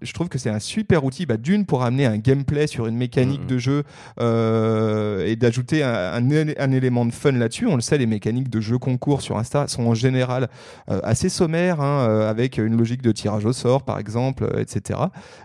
je 0.04 0.14
trouve 0.14 0.30
que 0.30 0.38
c'est 0.38 0.52
un 0.52 0.60
super 0.60 1.04
outil, 1.04 1.17
bah, 1.26 1.38
d'une 1.38 1.66
pour 1.66 1.84
amener 1.84 2.06
un 2.06 2.18
gameplay 2.18 2.68
sur 2.68 2.88
une 2.88 2.96
mécanique 2.98 3.42
Mhm. 3.42 3.48
de 3.48 3.58
jeu 3.58 3.84
euh, 4.20 5.26
et 5.26 5.36
d'ajouter 5.36 5.84
un, 5.84 5.94
un 6.14 6.30
élé- 6.30 6.56
un 6.60 6.72
élément 6.72 7.06
de 7.06 7.12
fun 7.12 7.32
là-dessus. 7.34 7.66
On 7.68 7.76
le 7.76 7.82
sait, 7.82 7.98
les 7.98 8.06
mécaniques 8.06 8.50
de 8.50 8.60
jeu 8.62 8.78
concours 8.78 9.22
sur 9.22 9.38
Insta 9.38 9.68
sont 9.68 9.84
en 9.88 9.94
général 9.94 10.50
euh, 10.90 11.00
assez 11.04 11.30
sommaires, 11.30 11.82
hein, 11.82 12.08
euh, 12.10 12.30
avec 12.30 12.58
une 12.58 12.78
logique 12.78 13.02
de 13.02 13.12
tirage 13.12 13.46
au 13.46 13.54
sort, 13.54 13.84
par 13.84 14.00
exemple, 14.00 14.48
etc. 14.58 15.00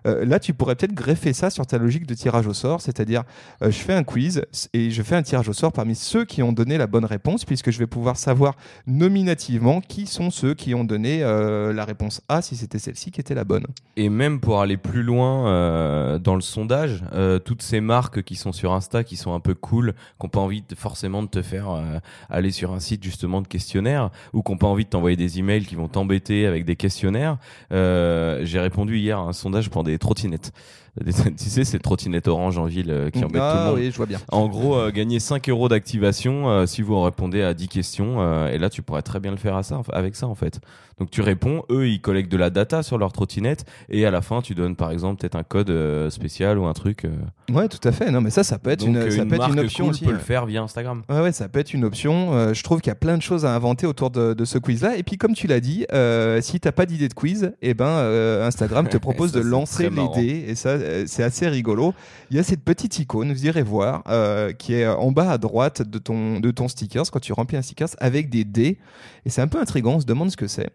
Là, 0.04 0.38
tu 0.40 0.52
pourrais 0.54 0.74
peut-être 0.74 0.94
greffer 0.94 1.32
ça 1.32 1.50
sur 1.50 1.66
ta 1.66 1.78
logique 1.78 2.06
de 2.06 2.14
tirage 2.14 2.46
au 2.46 2.52
sort, 2.54 2.80
c'est-à-dire 2.80 3.22
je 3.62 3.70
fais 3.70 3.92
un 3.94 4.02
quiz 4.04 4.42
et 4.72 4.90
je 4.90 5.02
fais 5.02 5.16
un 5.16 5.22
tirage 5.22 5.48
au 5.48 5.52
sort 5.52 5.72
parmi 5.72 5.94
ceux 5.94 6.24
qui 6.24 6.42
ont 6.42 6.52
donné 6.52 6.76
la 6.78 6.86
bonne 6.86 7.04
réponse, 7.04 7.44
puisque 7.44 7.70
je 7.70 7.78
vais 7.78 7.86
pouvoir 7.86 8.16
savoir 8.16 8.56
nominativement 8.86 9.80
qui 9.80 10.06
sont 10.06 10.30
ceux 10.30 10.54
qui 10.54 10.74
ont 10.74 10.84
donné 10.84 11.20
la 11.20 11.84
réponse 11.84 12.20
A 12.28 12.42
si 12.42 12.56
c'était 12.56 12.78
celle-ci 12.78 13.10
qui 13.10 13.20
était 13.20 13.34
la 13.34 13.44
bonne. 13.44 13.66
Et 13.96 14.08
même 14.08 14.40
pour 14.40 14.60
aller 14.60 14.76
plus 14.76 15.02
loin 15.02 15.46
euh, 15.52 16.18
dans 16.18 16.34
le 16.34 16.40
sondage, 16.40 17.02
euh, 17.12 17.38
toutes 17.38 17.62
ces 17.62 17.80
marques 17.80 18.22
qui 18.22 18.36
sont 18.36 18.52
sur 18.52 18.72
Insta, 18.72 19.04
qui 19.04 19.16
sont 19.16 19.34
un 19.34 19.40
peu 19.40 19.54
cool, 19.54 19.94
qui 20.18 20.26
n'ont 20.26 20.30
pas 20.30 20.40
envie 20.40 20.64
forcément 20.76 21.22
de 21.22 21.28
te 21.28 21.42
faire 21.42 21.70
euh, 21.70 21.98
aller 22.30 22.50
sur 22.50 22.72
un 22.72 22.80
site 22.80 23.02
justement 23.02 23.42
de 23.42 23.48
questionnaire, 23.48 24.10
ou 24.32 24.42
qui 24.42 24.50
n'ont 24.50 24.58
pas 24.58 24.66
envie 24.66 24.84
de 24.84 24.90
t'envoyer 24.90 25.16
des 25.16 25.38
emails 25.38 25.64
qui 25.64 25.74
vont 25.74 25.88
t'embêter 25.88 26.46
avec 26.46 26.64
des 26.64 26.76
questionnaires, 26.76 27.38
j'ai 27.70 28.60
répondu 28.60 28.98
hier 28.98 29.18
à 29.18 29.22
un 29.22 29.32
sondage 29.32 29.70
pour 29.70 29.84
des 29.84 29.98
trottinettes. 29.98 30.52
Tu 31.04 31.12
sais, 31.48 31.64
ces 31.64 31.78
trottinettes 31.78 32.28
orange 32.28 32.58
en 32.58 32.66
ville 32.66 32.90
euh, 32.90 33.10
qui 33.10 33.20
embêtent 33.24 33.30
tout 33.30 33.36
le 33.38 33.40
ah 33.42 33.66
monde. 33.70 33.78
oui, 33.78 33.90
je 33.90 33.96
vois 33.96 34.04
bien. 34.06 34.18
En 34.30 34.46
gros, 34.48 34.76
euh, 34.76 34.90
gagner 34.90 35.20
5 35.20 35.48
euros 35.48 35.68
d'activation 35.68 36.50
euh, 36.50 36.66
si 36.66 36.82
vous 36.82 37.00
répondez 37.00 37.42
à 37.42 37.54
10 37.54 37.68
questions. 37.68 38.16
euh, 38.20 38.48
et 38.50 38.58
là, 38.58 38.68
tu 38.68 38.82
pourrais 38.82 39.00
très 39.02 39.18
bien 39.18 39.30
le 39.30 39.38
faire 39.38 39.56
à 39.56 39.62
ça, 39.62 39.80
avec 39.92 40.16
ça, 40.16 40.26
en 40.26 40.34
fait. 40.34 40.60
Donc, 40.98 41.10
tu 41.10 41.22
réponds, 41.22 41.64
eux, 41.70 41.88
ils 41.88 42.00
collectent 42.00 42.30
de 42.30 42.36
la 42.36 42.50
data 42.50 42.82
sur 42.82 42.98
leur 42.98 43.12
trottinette. 43.12 43.64
Et 43.88 44.04
à 44.04 44.10
la 44.10 44.20
fin, 44.20 44.42
tu 44.42 44.54
donnes, 44.54 44.76
par 44.76 44.90
exemple, 44.90 45.18
peut-être 45.20 45.34
un 45.36 45.42
code 45.42 45.70
euh, 45.70 46.10
spécial 46.10 46.58
ou 46.58 46.66
un 46.66 46.74
truc. 46.74 47.06
euh. 47.06 47.10
Ouais, 47.50 47.66
tout 47.68 47.80
à 47.88 47.90
fait. 47.92 48.10
Non, 48.10 48.20
mais 48.20 48.30
ça, 48.30 48.44
ça 48.44 48.58
peut 48.58 48.70
être 48.70 48.80
Donc, 48.80 48.88
une, 48.90 48.96
euh, 48.98 49.10
ça 49.10 49.24
peut 49.24 49.34
être 49.34 49.38
marque 49.38 49.52
une 49.54 49.60
option 49.60 49.84
cool 49.86 49.90
aussi. 49.94 50.04
peut 50.04 50.12
le 50.12 50.18
faire 50.18 50.44
via 50.44 50.62
Instagram. 50.62 51.02
Ouais, 51.08 51.20
ouais, 51.22 51.32
ça 51.32 51.48
peut 51.48 51.58
être 51.58 51.72
une 51.72 51.84
option. 51.84 52.34
Euh, 52.34 52.52
je 52.52 52.62
trouve 52.62 52.82
qu'il 52.82 52.90
y 52.90 52.92
a 52.92 52.96
plein 52.96 53.16
de 53.16 53.22
choses 53.22 53.46
à 53.46 53.54
inventer 53.54 53.86
autour 53.86 54.10
de, 54.10 54.34
de 54.34 54.44
ce 54.44 54.58
quiz-là. 54.58 54.96
Et 54.98 55.02
puis, 55.02 55.16
comme 55.16 55.32
tu 55.34 55.46
l'as 55.46 55.60
dit, 55.60 55.86
euh, 55.92 56.40
si 56.42 56.60
t'as 56.60 56.72
pas 56.72 56.84
d'idée 56.86 57.08
de 57.08 57.14
quiz, 57.14 57.52
eh 57.62 57.72
ben, 57.74 57.86
euh, 57.86 58.46
Instagram 58.46 58.86
te 58.86 58.96
propose 58.98 59.32
Ça, 59.32 59.38
de 59.38 59.42
c'est 59.42 59.48
lancer 59.48 59.84
très 59.84 59.90
marrant. 59.90 60.20
Et 60.20 60.54
ça, 60.54 60.76
c'est 61.06 61.22
assez 61.22 61.48
rigolo. 61.48 61.94
Il 62.30 62.36
y 62.36 62.40
a 62.40 62.42
cette 62.42 62.62
petite 62.62 62.98
icône, 62.98 63.32
vous 63.32 63.46
irez 63.46 63.62
voir, 63.62 64.02
euh, 64.08 64.52
qui 64.52 64.74
est 64.74 64.86
en 64.86 65.12
bas 65.12 65.30
à 65.30 65.38
droite 65.38 65.82
de 65.82 65.98
ton, 65.98 66.40
de 66.40 66.50
ton 66.50 66.68
stickers, 66.68 67.10
quand 67.10 67.20
tu 67.20 67.32
remplis 67.32 67.56
un 67.56 67.62
stickers, 67.62 67.90
avec 67.98 68.30
des 68.30 68.44
dés. 68.44 68.78
Et 69.24 69.30
c'est 69.30 69.42
un 69.42 69.48
peu 69.48 69.60
intriguant, 69.60 69.94
on 69.94 70.00
se 70.00 70.06
demande 70.06 70.30
ce 70.30 70.36
que 70.36 70.46
c'est. 70.46 70.70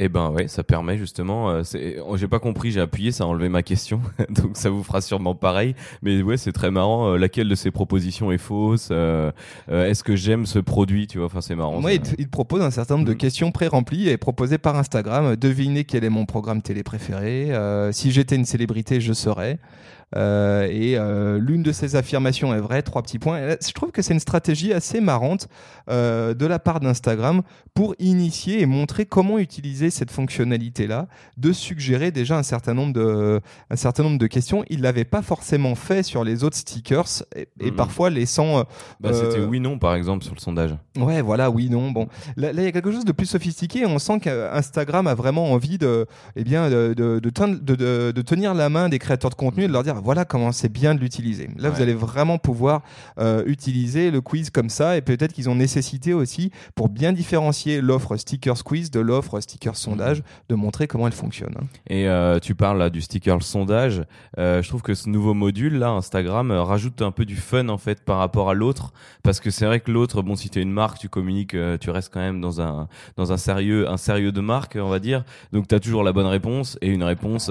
Et 0.00 0.08
ben 0.08 0.30
ouais, 0.30 0.46
ça 0.46 0.62
permet 0.62 0.96
justement. 0.96 1.50
euh, 1.50 1.64
c'est- 1.64 1.96
oh, 2.06 2.16
j'ai 2.16 2.28
pas 2.28 2.38
compris, 2.38 2.70
j'ai 2.70 2.80
appuyé, 2.80 3.10
ça 3.10 3.24
a 3.24 3.26
enlevé 3.26 3.48
ma 3.48 3.64
question, 3.64 4.00
donc 4.30 4.50
ça 4.56 4.70
vous 4.70 4.84
fera 4.84 5.00
sûrement 5.00 5.34
pareil. 5.34 5.74
Mais 6.02 6.22
ouais, 6.22 6.36
c'est 6.36 6.52
très 6.52 6.70
marrant. 6.70 7.08
euh, 7.14 7.16
laquelle 7.18 7.48
de 7.48 7.54
ces 7.56 7.72
propositions 7.72 8.30
est 8.30 8.38
fausse 8.38 8.90
euh, 8.92 9.32
euh, 9.70 9.88
Est-ce 9.90 10.04
que 10.04 10.14
j'aime 10.14 10.46
ce 10.46 10.60
produit 10.60 11.08
Tu 11.08 11.18
vois, 11.18 11.26
enfin 11.26 11.40
c'est 11.40 11.56
marrant. 11.56 11.80
Moi, 11.80 11.90
ça. 11.90 11.94
il 11.96 12.00
te, 12.02 12.14
il 12.16 12.26
te 12.26 12.30
propose 12.30 12.62
un 12.62 12.70
certain 12.70 12.94
nombre 12.94 13.08
de 13.08 13.14
Mm. 13.14 13.18
questions 13.18 13.50
pré-remplies 13.50 14.08
et 14.08 14.16
proposées 14.18 14.58
par 14.58 14.76
Instagram. 14.76 15.34
Devinez 15.34 15.82
quel 15.84 16.04
est 16.04 16.10
mon 16.10 16.26
programme 16.26 16.62
télé 16.62 16.84
préféré. 16.84 17.50
Si 17.92 18.12
j'étais 18.12 18.36
une 18.36 18.44
célébrité, 18.44 19.00
je 19.00 19.12
serais. 19.12 19.58
Euh, 20.16 20.66
et 20.70 20.96
euh, 20.96 21.38
l'une 21.38 21.62
de 21.62 21.70
ces 21.70 21.94
affirmations 21.96 22.54
est 22.54 22.60
vraie, 22.60 22.80
trois 22.82 23.02
petits 23.02 23.18
points. 23.18 23.56
Je 23.60 23.72
trouve 23.72 23.90
que 23.90 24.00
c'est 24.00 24.14
une 24.14 24.20
stratégie 24.20 24.72
assez 24.72 25.00
marrante 25.00 25.48
euh, 25.90 26.32
de 26.32 26.46
la 26.46 26.58
part 26.58 26.80
d'Instagram 26.80 27.42
pour 27.74 27.94
initier 27.98 28.62
et 28.62 28.66
montrer 28.66 29.04
comment 29.04 29.38
utiliser 29.38 29.90
cette 29.90 30.10
fonctionnalité-là, 30.10 31.08
de 31.36 31.52
suggérer 31.52 32.10
déjà 32.10 32.38
un 32.38 32.42
certain 32.42 32.72
nombre 32.72 32.94
de, 32.94 33.40
un 33.70 33.76
certain 33.76 34.02
nombre 34.02 34.18
de 34.18 34.26
questions. 34.26 34.64
Il 34.70 34.80
l'avait 34.80 35.04
pas 35.04 35.20
forcément 35.20 35.74
fait 35.74 36.02
sur 36.02 36.24
les 36.24 36.42
autres 36.42 36.56
stickers 36.56 37.22
et, 37.36 37.48
et 37.60 37.70
Mhm. 37.70 37.76
parfois 37.76 38.08
laissant. 38.08 38.64
Bah, 39.00 39.12
C'était 39.12 39.40
oui-non, 39.40 39.78
par 39.78 39.94
exemple, 39.94 40.24
sur 40.24 40.34
le 40.34 40.40
sondage. 40.40 40.74
Ouais, 40.96 41.20
voilà, 41.20 41.50
oui, 41.50 41.68
non. 41.68 41.90
Bon, 41.90 42.08
là, 42.36 42.50
il 42.52 42.62
y 42.62 42.66
a 42.66 42.72
quelque 42.72 42.90
chose 42.92 43.04
de 43.04 43.12
plus 43.12 43.26
sophistiqué. 43.26 43.84
On 43.84 43.98
sent 43.98 44.20
qu'Instagram 44.20 45.06
a 45.06 45.14
vraiment 45.14 45.52
envie 45.52 45.76
de, 45.78 46.06
eh 46.34 46.44
bien, 46.44 46.70
de 46.70 48.20
tenir 48.22 48.54
la 48.54 48.68
main 48.70 48.88
des 48.88 48.98
créateurs 48.98 49.30
de 49.30 49.34
contenu 49.34 49.64
et 49.64 49.68
de 49.68 49.72
leur 49.72 49.82
dire 49.82 49.97
voilà 50.02 50.24
comment 50.24 50.52
c'est 50.52 50.68
bien 50.72 50.94
de 50.94 51.00
l'utiliser. 51.00 51.48
Là, 51.56 51.70
vous 51.70 51.82
allez 51.82 51.94
vraiment 51.94 52.38
pouvoir 52.38 52.82
euh, 53.18 53.42
utiliser 53.46 54.10
le 54.10 54.20
quiz 54.20 54.50
comme 54.50 54.68
ça 54.70 54.96
et 54.96 55.00
peut-être 55.00 55.32
qu'ils 55.32 55.48
ont 55.50 55.54
nécessité 55.54 56.14
aussi 56.14 56.50
pour 56.74 56.88
bien 56.88 57.12
différencier 57.12 57.80
l'offre 57.80 58.16
stickers 58.16 58.62
quiz 58.64 58.90
de 58.90 59.00
l'offre 59.00 59.40
stickers 59.40 59.76
sondage 59.76 60.22
de 60.48 60.54
montrer 60.54 60.86
comment 60.86 61.06
elle 61.06 61.12
fonctionne. 61.12 61.54
hein. 61.60 61.66
Et 61.88 62.08
euh, 62.08 62.38
tu 62.38 62.54
parles 62.54 62.78
là 62.78 62.90
du 62.90 63.00
sticker 63.00 63.42
sondage. 63.42 64.02
Euh, 64.38 64.62
je 64.62 64.68
trouve 64.68 64.82
que 64.82 64.94
ce 64.94 65.08
nouveau 65.08 65.34
module 65.34 65.78
là, 65.78 65.90
Instagram, 65.90 66.50
rajoute 66.52 67.02
un 67.02 67.10
peu 67.10 67.24
du 67.24 67.36
fun 67.36 67.68
en 67.68 67.78
fait 67.78 68.04
par 68.04 68.18
rapport 68.18 68.50
à 68.50 68.54
l'autre, 68.54 68.92
parce 69.22 69.40
que 69.40 69.50
c'est 69.50 69.66
vrai 69.66 69.80
que 69.80 69.90
l'autre, 69.90 70.22
bon, 70.22 70.36
si 70.36 70.48
t'es 70.50 70.62
une 70.62 70.72
marque, 70.72 70.98
tu 70.98 71.08
communiques, 71.08 71.56
tu 71.80 71.90
restes 71.90 72.12
quand 72.12 72.20
même 72.20 72.40
dans 72.40 72.60
un 72.60 72.88
dans 73.16 73.32
un 73.32 73.36
sérieux 73.36 73.88
un 73.88 73.96
sérieux 73.96 74.32
de 74.32 74.40
marque, 74.40 74.76
on 74.80 74.88
va 74.88 74.98
dire. 74.98 75.24
Donc 75.52 75.66
t'as 75.68 75.80
toujours 75.80 76.02
la 76.04 76.12
bonne 76.12 76.26
réponse 76.26 76.78
et 76.80 76.88
une 76.88 77.02
réponse 77.02 77.50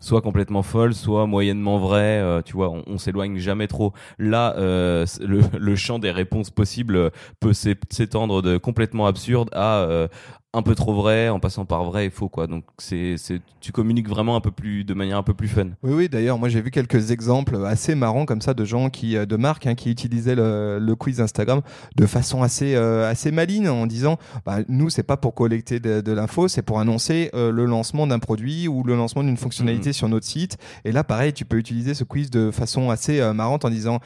soit 0.00 0.22
complètement 0.22 0.62
folle, 0.62 0.94
soit 0.94 1.26
moyennement 1.26 1.78
vraie. 1.78 1.87
Euh, 1.96 2.42
tu 2.42 2.54
vois, 2.54 2.70
on, 2.70 2.98
s'éloigne 2.98 3.38
jamais 3.38 3.66
trop. 3.66 3.92
Là, 4.18 4.54
euh, 4.56 5.06
le, 5.20 5.76
champ 5.76 5.98
des 5.98 6.10
réponses 6.10 6.50
possibles 6.50 7.10
peut 7.40 7.52
s'é- 7.52 7.76
s'étendre 7.90 8.42
de 8.42 8.56
complètement 8.58 9.06
absurde 9.06 9.50
à 9.52 9.78
euh, 9.78 10.08
un 10.54 10.62
peu 10.62 10.74
trop 10.74 10.94
vrai 10.94 11.28
en 11.28 11.40
passant 11.40 11.66
par 11.66 11.84
vrai 11.84 12.06
et 12.06 12.10
faux 12.10 12.30
quoi. 12.30 12.46
Donc 12.46 12.64
c'est 12.78 13.16
c'est 13.18 13.42
tu 13.60 13.70
communiques 13.70 14.08
vraiment 14.08 14.34
un 14.34 14.40
peu 14.40 14.50
plus 14.50 14.82
de 14.84 14.94
manière 14.94 15.18
un 15.18 15.22
peu 15.22 15.34
plus 15.34 15.48
fun. 15.48 15.66
Oui, 15.82 15.92
oui, 15.92 16.08
d'ailleurs, 16.08 16.38
moi 16.38 16.48
j'ai 16.48 16.62
vu 16.62 16.70
quelques 16.70 17.10
exemples 17.10 17.56
assez 17.66 17.94
marrants 17.94 18.24
comme 18.24 18.40
ça 18.40 18.54
de 18.54 18.64
gens 18.64 18.88
qui, 18.88 19.16
euh, 19.16 19.26
de 19.26 19.36
marques 19.36 19.66
hein, 19.66 19.74
qui 19.74 19.90
utilisaient 19.90 20.34
le, 20.34 20.78
le 20.80 20.94
quiz 20.94 21.20
Instagram 21.20 21.60
de 21.96 22.06
façon 22.06 22.42
assez, 22.42 22.74
euh, 22.76 23.10
assez 23.10 23.30
maligne 23.30 23.68
en 23.68 23.86
disant 23.86 24.16
bah, 24.46 24.58
nous, 24.68 24.88
c'est 24.88 25.02
pas 25.02 25.18
pour 25.18 25.34
collecter 25.34 25.80
de, 25.80 26.00
de 26.00 26.12
l'info, 26.12 26.48
c'est 26.48 26.62
pour 26.62 26.80
annoncer 26.80 27.30
euh, 27.34 27.50
le 27.50 27.66
lancement 27.66 28.06
d'un 28.06 28.18
produit 28.18 28.68
ou 28.68 28.82
le 28.84 28.96
lancement 28.96 29.22
d'une 29.22 29.36
fonctionnalité 29.36 29.92
sur 29.92 30.08
notre 30.08 30.26
site. 30.26 30.56
Et 30.86 30.92
là, 30.92 31.04
pareil, 31.04 31.34
tu 31.34 31.44
peux 31.44 31.58
utiliser 31.58 31.92
ce 31.92 32.04
quiz 32.04 32.30
de 32.30 32.50
façon 32.50 32.88
assez 32.88 33.20
euh, 33.20 33.34
marrante 33.34 33.66
en 33.66 33.70
disant 33.70 34.00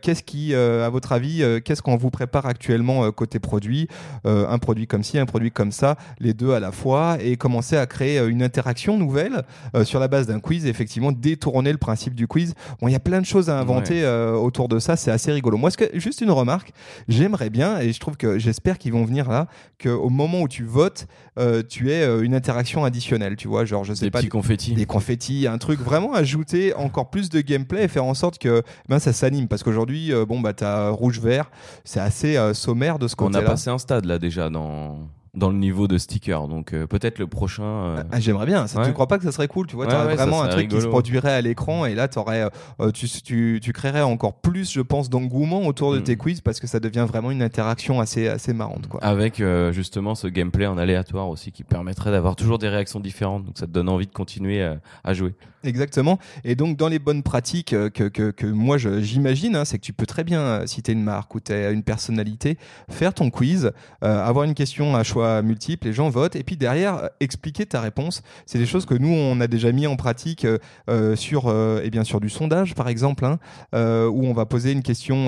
qu'est-ce 0.00 0.22
qui, 0.22 0.54
à 0.54 0.88
votre 0.88 1.12
avis, 1.12 1.42
qu'est-ce 1.64 1.82
qu'on 1.82 1.96
vous 1.96 2.10
prépare 2.10 2.46
actuellement 2.46 3.10
côté 3.12 3.38
produit 3.38 3.88
Un 4.24 4.58
produit 4.58 4.86
comme 4.86 5.02
ci, 5.02 5.18
un 5.18 5.26
produit 5.26 5.50
comme 5.50 5.72
ça, 5.74 5.96
les 6.18 6.32
deux 6.34 6.52
à 6.52 6.60
la 6.60 6.72
fois, 6.72 7.18
et 7.20 7.36
commencer 7.36 7.76
à 7.76 7.86
créer 7.86 8.18
euh, 8.18 8.28
une 8.28 8.42
interaction 8.42 8.96
nouvelle 8.96 9.42
euh, 9.74 9.84
sur 9.84 10.00
la 10.00 10.08
base 10.08 10.26
d'un 10.26 10.40
quiz, 10.40 10.64
et 10.66 10.68
effectivement 10.68 11.12
détourner 11.12 11.72
le 11.72 11.78
principe 11.78 12.14
du 12.14 12.26
quiz. 12.26 12.54
Bon, 12.80 12.88
il 12.88 12.92
y 12.92 12.96
a 12.96 13.00
plein 13.00 13.20
de 13.20 13.26
choses 13.26 13.50
à 13.50 13.58
inventer 13.58 14.04
euh, 14.04 14.34
autour 14.34 14.68
de 14.68 14.78
ça, 14.78 14.96
c'est 14.96 15.10
assez 15.10 15.32
rigolo. 15.32 15.56
Moi, 15.56 15.70
ce 15.70 15.76
que, 15.76 15.98
juste 15.98 16.20
une 16.20 16.30
remarque, 16.30 16.72
j'aimerais 17.08 17.50
bien, 17.50 17.80
et 17.80 17.92
je 17.92 18.00
trouve 18.00 18.16
que 18.16 18.38
j'espère 18.38 18.78
qu'ils 18.78 18.92
vont 18.92 19.04
venir 19.04 19.28
là, 19.28 19.48
qu'au 19.82 20.10
moment 20.10 20.42
où 20.42 20.48
tu 20.48 20.64
votes, 20.64 21.06
euh, 21.38 21.62
tu 21.68 21.90
aies 21.90 22.06
une 22.22 22.34
interaction 22.34 22.84
additionnelle, 22.84 23.34
tu 23.34 23.48
vois, 23.48 23.64
genre 23.64 23.82
je 23.84 23.94
sais 23.94 24.06
des 24.06 24.10
pas. 24.10 24.20
petits 24.20 24.28
confettis 24.28 24.74
Des 24.74 24.86
confettis, 24.86 25.46
un 25.48 25.58
truc 25.58 25.80
vraiment 25.80 26.14
ajouter 26.14 26.74
encore 26.74 27.10
plus 27.10 27.28
de 27.28 27.40
gameplay 27.40 27.84
et 27.84 27.88
faire 27.88 28.04
en 28.04 28.14
sorte 28.14 28.38
que 28.38 28.62
ben, 28.88 29.00
ça 29.00 29.12
s'anime. 29.12 29.48
Parce 29.48 29.64
qu'aujourd'hui, 29.64 30.12
bon, 30.28 30.40
bah, 30.40 30.52
t'as 30.52 30.90
rouge-vert, 30.90 31.50
c'est 31.84 32.00
assez 32.00 32.38
sommaire 32.54 32.98
de 32.98 33.08
ce 33.08 33.16
on 33.24 33.34
a 33.34 33.42
passé 33.42 33.70
un 33.70 33.78
stade 33.78 34.04
là 34.04 34.18
déjà 34.18 34.50
dans 34.50 35.08
dans 35.34 35.48
le 35.50 35.56
niveau 35.56 35.88
de 35.88 35.98
sticker 35.98 36.46
donc 36.48 36.72
euh, 36.72 36.86
peut-être 36.86 37.18
le 37.18 37.26
prochain 37.26 37.62
euh, 37.64 38.02
Ah, 38.12 38.20
J'aimerais 38.20 38.46
bien. 38.46 38.66
Ça, 38.66 38.80
Ouais. 38.80 38.86
Tu 38.86 38.92
crois 38.92 39.06
pas 39.06 39.18
que 39.18 39.24
ça 39.24 39.32
serait 39.32 39.48
cool 39.48 39.66
Tu 39.66 39.76
vois, 39.76 39.86
Ouais, 39.86 40.06
ouais, 40.06 40.14
vraiment 40.14 40.42
un 40.42 40.48
truc 40.48 40.68
qui 40.68 40.80
se 40.80 40.86
produirait 40.86 41.32
à 41.32 41.40
l'écran 41.40 41.86
et 41.86 41.94
là, 41.94 42.08
t'aurais, 42.08 42.48
euh, 42.80 42.90
tu, 42.92 43.08
tu, 43.08 43.60
tu 43.62 43.72
créerais 43.72 44.02
encore 44.02 44.34
plus, 44.34 44.72
je 44.72 44.80
pense, 44.80 45.08
d'engouement 45.10 45.66
autour 45.66 45.92
de 45.94 45.98
Mm. 45.98 46.02
tes 46.04 46.16
quiz 46.16 46.40
parce 46.40 46.60
que 46.60 46.66
ça 46.66 46.80
devient 46.80 47.06
vraiment 47.08 47.30
une 47.30 47.42
interaction 47.42 48.00
assez, 48.00 48.28
assez 48.28 48.52
marrante. 48.52 48.86
Quoi. 48.88 49.02
avec 49.02 49.42
justement 49.72 50.14
ce 50.14 50.26
gameplay 50.26 50.66
en 50.66 50.78
aléatoire 50.78 51.28
aussi 51.28 51.52
qui 51.52 51.64
permettrait 51.64 52.10
d'avoir 52.10 52.36
toujours 52.36 52.58
des 52.58 52.68
réactions 52.68 53.00
différentes 53.00 53.44
donc 53.44 53.58
ça 53.58 53.66
te 53.66 53.70
donne 53.72 53.88
envie 53.88 54.06
de 54.06 54.12
continuer 54.12 54.62
à 55.04 55.14
jouer 55.14 55.34
Exactement. 55.64 56.18
Et 56.44 56.56
donc, 56.56 56.76
dans 56.76 56.88
les 56.88 56.98
bonnes 56.98 57.22
pratiques 57.22 57.70
que, 57.70 57.88
que, 57.88 58.30
que 58.30 58.46
moi 58.46 58.76
j'imagine, 58.76 59.56
hein, 59.56 59.64
c'est 59.64 59.78
que 59.78 59.82
tu 59.84 59.94
peux 59.94 60.04
très 60.04 60.22
bien, 60.22 60.66
si 60.66 60.82
tu 60.82 60.92
une 60.92 61.02
marque 61.02 61.34
ou 61.34 61.40
tu 61.40 61.54
une 61.54 61.82
personnalité, 61.82 62.58
faire 62.90 63.14
ton 63.14 63.30
quiz, 63.30 63.72
avoir 64.02 64.44
une 64.44 64.52
question 64.52 64.94
à 64.94 65.02
choix 65.04 65.23
multiples, 65.42 65.86
les 65.86 65.92
gens 65.92 66.08
votent, 66.10 66.36
et 66.36 66.42
puis 66.42 66.56
derrière, 66.56 66.96
euh, 66.96 67.08
expliquer 67.20 67.66
ta 67.66 67.80
réponse. 67.80 68.22
C'est 68.46 68.58
des 68.58 68.66
choses 68.66 68.86
que 68.86 68.94
nous, 68.94 69.08
on 69.12 69.40
a 69.40 69.46
déjà 69.46 69.72
mis 69.72 69.86
en 69.86 69.96
pratique 69.96 70.44
euh, 70.44 70.58
euh, 70.88 71.16
sur, 71.16 71.44
euh, 71.48 71.80
eh 71.84 71.90
bien, 71.90 72.04
sur 72.04 72.20
du 72.20 72.28
sondage, 72.28 72.74
par 72.74 72.88
exemple, 72.88 73.24
hein, 73.24 73.38
où 73.72 74.26
on 74.26 74.32
va 74.32 74.46
poser 74.46 74.72
une 74.72 74.82
question 74.82 75.26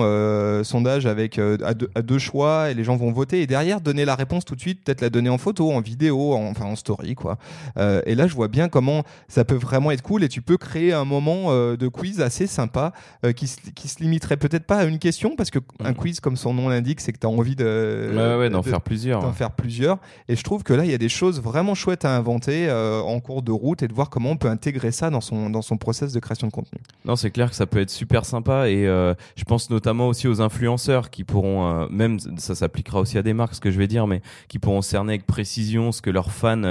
sondage 0.63 1.05
avec 1.05 1.39
à, 1.39 1.73
deux, 1.73 1.89
à 1.95 2.01
deux 2.01 2.19
choix, 2.19 2.69
et 2.71 2.73
les 2.73 2.83
gens 2.83 2.95
vont 2.95 3.11
voter, 3.11 3.41
et 3.41 3.47
derrière, 3.47 3.81
donner 3.81 4.05
la 4.05 4.15
réponse 4.15 4.45
tout 4.45 4.55
de 4.55 4.59
suite, 4.61 4.83
peut-être 4.83 5.01
la 5.01 5.09
donner 5.09 5.29
en 5.29 5.37
photo, 5.37 5.71
en 5.71 5.81
vidéo, 5.81 6.33
en- 6.33 6.47
enfin 6.49 6.65
en 6.65 6.75
story, 6.75 7.15
quoi. 7.15 7.37
Et 8.05 8.15
là, 8.15 8.27
je 8.27 8.33
vois 8.35 8.47
bien 8.47 8.69
comment 8.69 9.03
ça 9.27 9.45
peut 9.45 9.55
vraiment 9.55 9.91
être 9.91 10.01
cool 10.01 10.23
et 10.23 10.29
tu 10.29 10.41
peux 10.41 10.57
créer 10.57 10.93
un 10.93 11.05
moment 11.05 11.51
de 11.53 11.87
quiz 11.87 12.21
assez 12.21 12.47
sympa 12.47 12.91
qui, 13.35 13.47
se, 13.47 13.57
qui 13.75 13.87
se 13.87 13.99
limiterait 14.01 14.37
peut-être 14.37 14.65
pas 14.65 14.77
à 14.77 14.83
une 14.85 14.99
question 14.99 15.35
parce 15.35 15.49
que 15.51 15.59
un 15.83 15.89
Mhm. 15.91 15.95
quiz 15.95 16.19
comme 16.19 16.35
son 16.37 16.53
nom 16.53 16.69
l'indique 16.69 16.99
c'est 17.01 17.11
que 17.13 17.19
tu 17.19 17.25
as 17.27 17.29
envie 17.29 17.55
de 17.55 18.11
ouais 18.13 18.35
ouais 18.37 18.49
d'en 18.49 18.61
de- 18.61 18.65
faire 18.69 18.81
plusieurs 18.81 19.21
d'en 19.21 19.31
faire 19.33 19.51
plusieurs 19.51 19.86
et 20.27 20.35
je 20.35 20.43
trouve 20.43 20.63
que 20.63 20.73
là 20.73 20.85
il 20.85 20.91
y 20.91 20.93
a 20.93 20.97
des 20.97 21.09
choses 21.09 21.41
vraiment 21.41 21.75
chouettes 21.75 22.05
à 22.05 22.15
inventer 22.15 22.67
euh, 22.69 23.01
en 23.01 23.19
cours 23.19 23.41
de 23.41 23.51
route 23.51 23.83
et 23.83 23.87
de 23.87 23.93
voir 23.93 24.09
comment 24.09 24.31
on 24.31 24.37
peut 24.37 24.49
intégrer 24.49 24.91
ça 24.91 25.09
dans 25.09 25.21
son 25.21 25.49
dans 25.49 25.61
son 25.61 25.77
process 25.77 26.13
de 26.13 26.19
création 26.19 26.47
de 26.47 26.51
contenu. 26.51 26.79
Non, 27.05 27.15
c'est 27.15 27.31
clair 27.31 27.49
que 27.49 27.55
ça 27.55 27.65
peut 27.65 27.79
être 27.79 27.89
super 27.89 28.25
sympa 28.25 28.69
et 28.69 28.87
euh, 28.87 29.13
je 29.35 29.43
pense 29.43 29.69
notamment 29.69 30.07
aussi 30.07 30.27
aux 30.27 30.41
influenceurs 30.41 31.09
qui 31.09 31.23
pourront, 31.23 31.67
euh, 31.67 31.87
même 31.89 32.19
ça 32.37 32.55
s'appliquera 32.55 32.99
aussi 32.99 33.17
à 33.17 33.23
des 33.23 33.33
marques, 33.33 33.55
ce 33.55 33.61
que 33.61 33.71
je 33.71 33.77
vais 33.77 33.87
dire, 33.87 34.07
mais 34.07 34.21
qui 34.47 34.59
pourront 34.59 34.81
cerner 34.81 35.13
avec 35.13 35.25
précision 35.25 35.91
ce 35.91 36.01
que 36.01 36.09
leurs 36.09 36.31
fans 36.31 36.63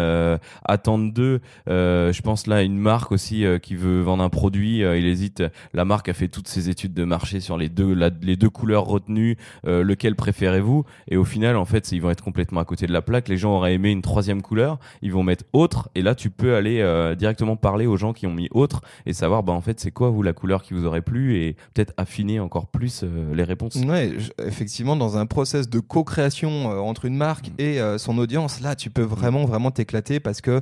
attendent 0.64 1.12
d'eux. 1.12 1.40
Je 1.66 2.20
pense 2.22 2.46
là 2.46 2.56
à 2.56 2.62
une 2.62 2.78
marque 2.78 3.12
aussi 3.12 3.44
qui 3.62 3.74
veut 3.74 4.00
vendre 4.00 4.22
un 4.22 4.28
produit, 4.28 4.78
il 4.78 5.06
hésite. 5.06 5.42
La 5.72 5.84
marque 5.84 6.08
a 6.08 6.14
fait 6.14 6.28
toutes 6.28 6.48
ses 6.48 6.68
études 6.68 6.94
de 6.94 7.04
marché 7.04 7.40
sur 7.40 7.56
les 7.56 7.68
deux, 7.68 7.94
les 8.22 8.36
deux 8.36 8.50
couleurs 8.50 8.84
retenues, 8.84 9.36
lequel 9.64 10.16
préférez-vous? 10.16 10.84
Et 11.08 11.16
au 11.16 11.24
final, 11.24 11.56
en 11.56 11.64
fait, 11.64 11.92
ils 11.92 12.00
vont 12.00 12.10
être 12.10 12.24
complètement 12.24 12.60
à 12.60 12.64
côté 12.64 12.86
de 12.86 12.92
la 12.92 13.02
plaque. 13.06 13.28
Les 13.28 13.38
gens 13.38 13.56
auraient 13.56 13.74
aimé 13.74 13.90
une 13.90 14.02
troisième 14.02 14.42
couleur, 14.42 14.78
ils 15.00 15.12
vont 15.12 15.22
mettre 15.22 15.44
autre, 15.54 15.88
et 15.94 16.02
là 16.02 16.14
tu 16.14 16.28
peux 16.28 16.54
aller 16.54 16.80
euh, 16.80 17.14
directement 17.14 17.56
parler 17.56 17.86
aux 17.86 17.96
gens 17.96 18.12
qui 18.12 18.26
ont 18.26 18.34
mis 18.34 18.48
autre 18.50 18.82
et 19.06 19.12
savoir, 19.12 19.42
bah 19.42 19.52
en 19.52 19.60
fait, 19.60 19.80
c'est 19.80 19.90
quoi 19.90 20.10
vous 20.10 20.22
la 20.22 20.32
couleur 20.32 20.62
qui 20.62 20.74
vous 20.74 20.84
aurait 20.84 21.00
plu 21.00 21.36
et 21.36 21.56
peut-être 21.72 21.94
affiner 21.96 22.40
encore 22.40 22.66
plus 22.66 23.02
euh, 23.04 23.34
les 23.34 23.44
réponses. 23.44 23.76
Ouais, 23.76 24.12
effectivement, 24.44 24.96
dans 24.96 25.16
un 25.16 25.26
process 25.26 25.68
de 25.68 25.80
co-création 25.80 26.72
euh, 26.72 26.78
entre 26.78 27.04
une 27.04 27.16
marque 27.16 27.50
et 27.58 27.80
euh, 27.80 27.98
son 27.98 28.18
audience, 28.18 28.60
là, 28.60 28.74
tu 28.74 28.90
peux 28.90 29.02
vraiment, 29.02 29.44
vraiment 29.44 29.70
t'éclater 29.70 30.20
parce 30.20 30.40
que 30.40 30.60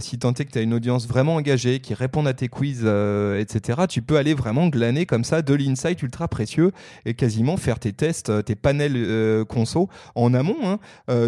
si 0.00 0.18
tant 0.18 0.32
est 0.32 0.44
que 0.44 0.50
tu 0.50 0.58
as 0.58 0.62
une 0.62 0.74
audience 0.74 1.08
vraiment 1.08 1.36
engagée, 1.36 1.80
qui 1.80 1.94
répond 1.94 2.26
à 2.26 2.34
tes 2.34 2.48
quiz, 2.48 2.84
etc., 2.84 3.82
tu 3.88 4.02
peux 4.02 4.16
aller 4.16 4.34
vraiment 4.34 4.68
glaner 4.68 5.06
comme 5.06 5.24
ça 5.24 5.42
de 5.42 5.54
l'insight 5.54 6.02
ultra 6.02 6.28
précieux 6.28 6.72
et 7.06 7.14
quasiment 7.14 7.56
faire 7.56 7.78
tes 7.78 7.92
tests, 7.92 8.44
tes 8.44 8.54
panels 8.54 9.44
conso 9.46 9.88
en 10.14 10.34
amont. 10.34 10.56
hein. 10.64 10.78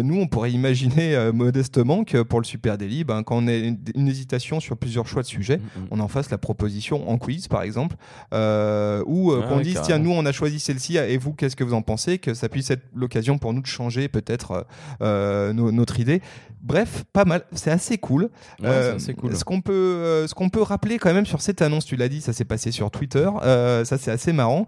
Nous, 0.03 0.19
on 0.19 0.26
pourrait 0.27 0.51
imaginer 0.51 1.15
euh, 1.15 1.31
modestement 1.33 2.03
que 2.03 2.21
pour 2.21 2.39
le 2.39 2.45
Super 2.45 2.77
Daily, 2.77 3.03
ben, 3.03 3.23
quand 3.23 3.37
on 3.37 3.47
a 3.47 3.53
une, 3.53 3.77
une 3.95 4.07
hésitation 4.07 4.59
sur 4.59 4.77
plusieurs 4.77 5.07
choix 5.07 5.21
de 5.23 5.27
sujets, 5.27 5.57
Mm, 5.57 5.79
mm. 5.81 5.87
on 5.91 5.99
en 5.99 6.07
fasse 6.07 6.29
la 6.29 6.37
proposition 6.37 7.09
en 7.09 7.17
quiz, 7.17 7.47
par 7.47 7.61
exemple, 7.63 7.95
euh, 8.33 9.03
ou 9.07 9.31
euh, 9.31 9.41
Ah 9.43 9.47
qu'on 9.49 9.59
dise 9.61 9.73
carrément. 9.75 9.85
tiens, 9.87 9.99
nous 9.99 10.11
on 10.11 10.25
a 10.25 10.31
choisi 10.31 10.59
celle-ci, 10.59 10.97
et 10.97 11.17
vous 11.17 11.33
qu'est-ce 11.33 11.55
que 11.55 11.63
vous 11.63 11.73
en 11.73 11.81
pensez 11.81 12.17
Que 12.19 12.33
ça 12.33 12.49
puisse 12.49 12.69
être 12.71 12.83
l'occasion 12.95 13.37
pour 13.37 13.53
nous 13.53 13.61
de 13.61 13.67
changer 13.67 14.07
peut-être 14.07 14.65
no- 15.01 15.71
notre 15.71 15.99
idée. 15.99 16.21
Bref, 16.61 17.05
pas 17.13 17.23
mal, 17.23 17.43
c'est 17.53 17.71
assez 17.71 17.97
cool. 17.97 18.23
Ouais, 18.23 18.29
c'est 18.69 18.87
assez 18.95 19.13
cool. 19.13 19.35
Ce 19.35 19.43
qu'on 19.45 19.61
peut, 19.61 20.25
ce 20.27 20.33
qu'on 20.33 20.49
peut 20.49 20.61
rappeler 20.61 20.97
quand 20.97 21.13
même 21.13 21.25
sur 21.25 21.39
cette 21.41 21.61
annonce, 21.61 21.85
tu 21.85 21.95
l'as 21.95 22.09
dit, 22.09 22.19
ça 22.19 22.33
s'est 22.33 22.45
passé 22.45 22.71
sur 22.71 22.91
Twitter, 22.91 23.29
ça 23.41 23.97
c'est 23.97 24.11
assez 24.11 24.33
marrant. 24.33 24.65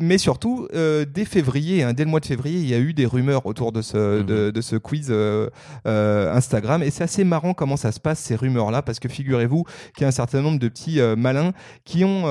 Mais 0.00 0.18
surtout, 0.18 0.66
dès 0.72 1.24
février, 1.24 1.82
hein, 1.82 1.92
dès 1.92 2.04
le 2.04 2.10
mois 2.10 2.20
de 2.20 2.26
février, 2.26 2.58
il 2.60 2.68
y 2.68 2.74
a 2.74 2.78
eu 2.78 2.94
des 2.94 3.06
rumeurs 3.06 3.44
autour 3.46 3.72
de 3.72 3.82
ce, 3.82 4.22
de, 4.22 4.50
de 4.50 4.60
ce 4.60 4.76
quiz 4.86 5.08
euh, 5.10 5.48
euh, 5.86 6.32
Instagram. 6.34 6.82
Et 6.82 6.90
c'est 6.90 7.04
assez 7.04 7.24
marrant 7.24 7.54
comment 7.54 7.76
ça 7.76 7.90
se 7.92 7.98
passe 8.00 8.18
ces 8.20 8.36
rumeurs-là, 8.36 8.82
parce 8.82 8.98
que 9.00 9.08
figurez-vous 9.08 9.64
qu'il 9.94 10.02
y 10.02 10.04
a 10.04 10.08
un 10.08 10.12
certain 10.12 10.42
nombre 10.42 10.58
de 10.58 10.68
petits 10.68 11.00
euh, 11.00 11.16
malins 11.16 11.52
qui 11.84 12.04
ont, 12.04 12.24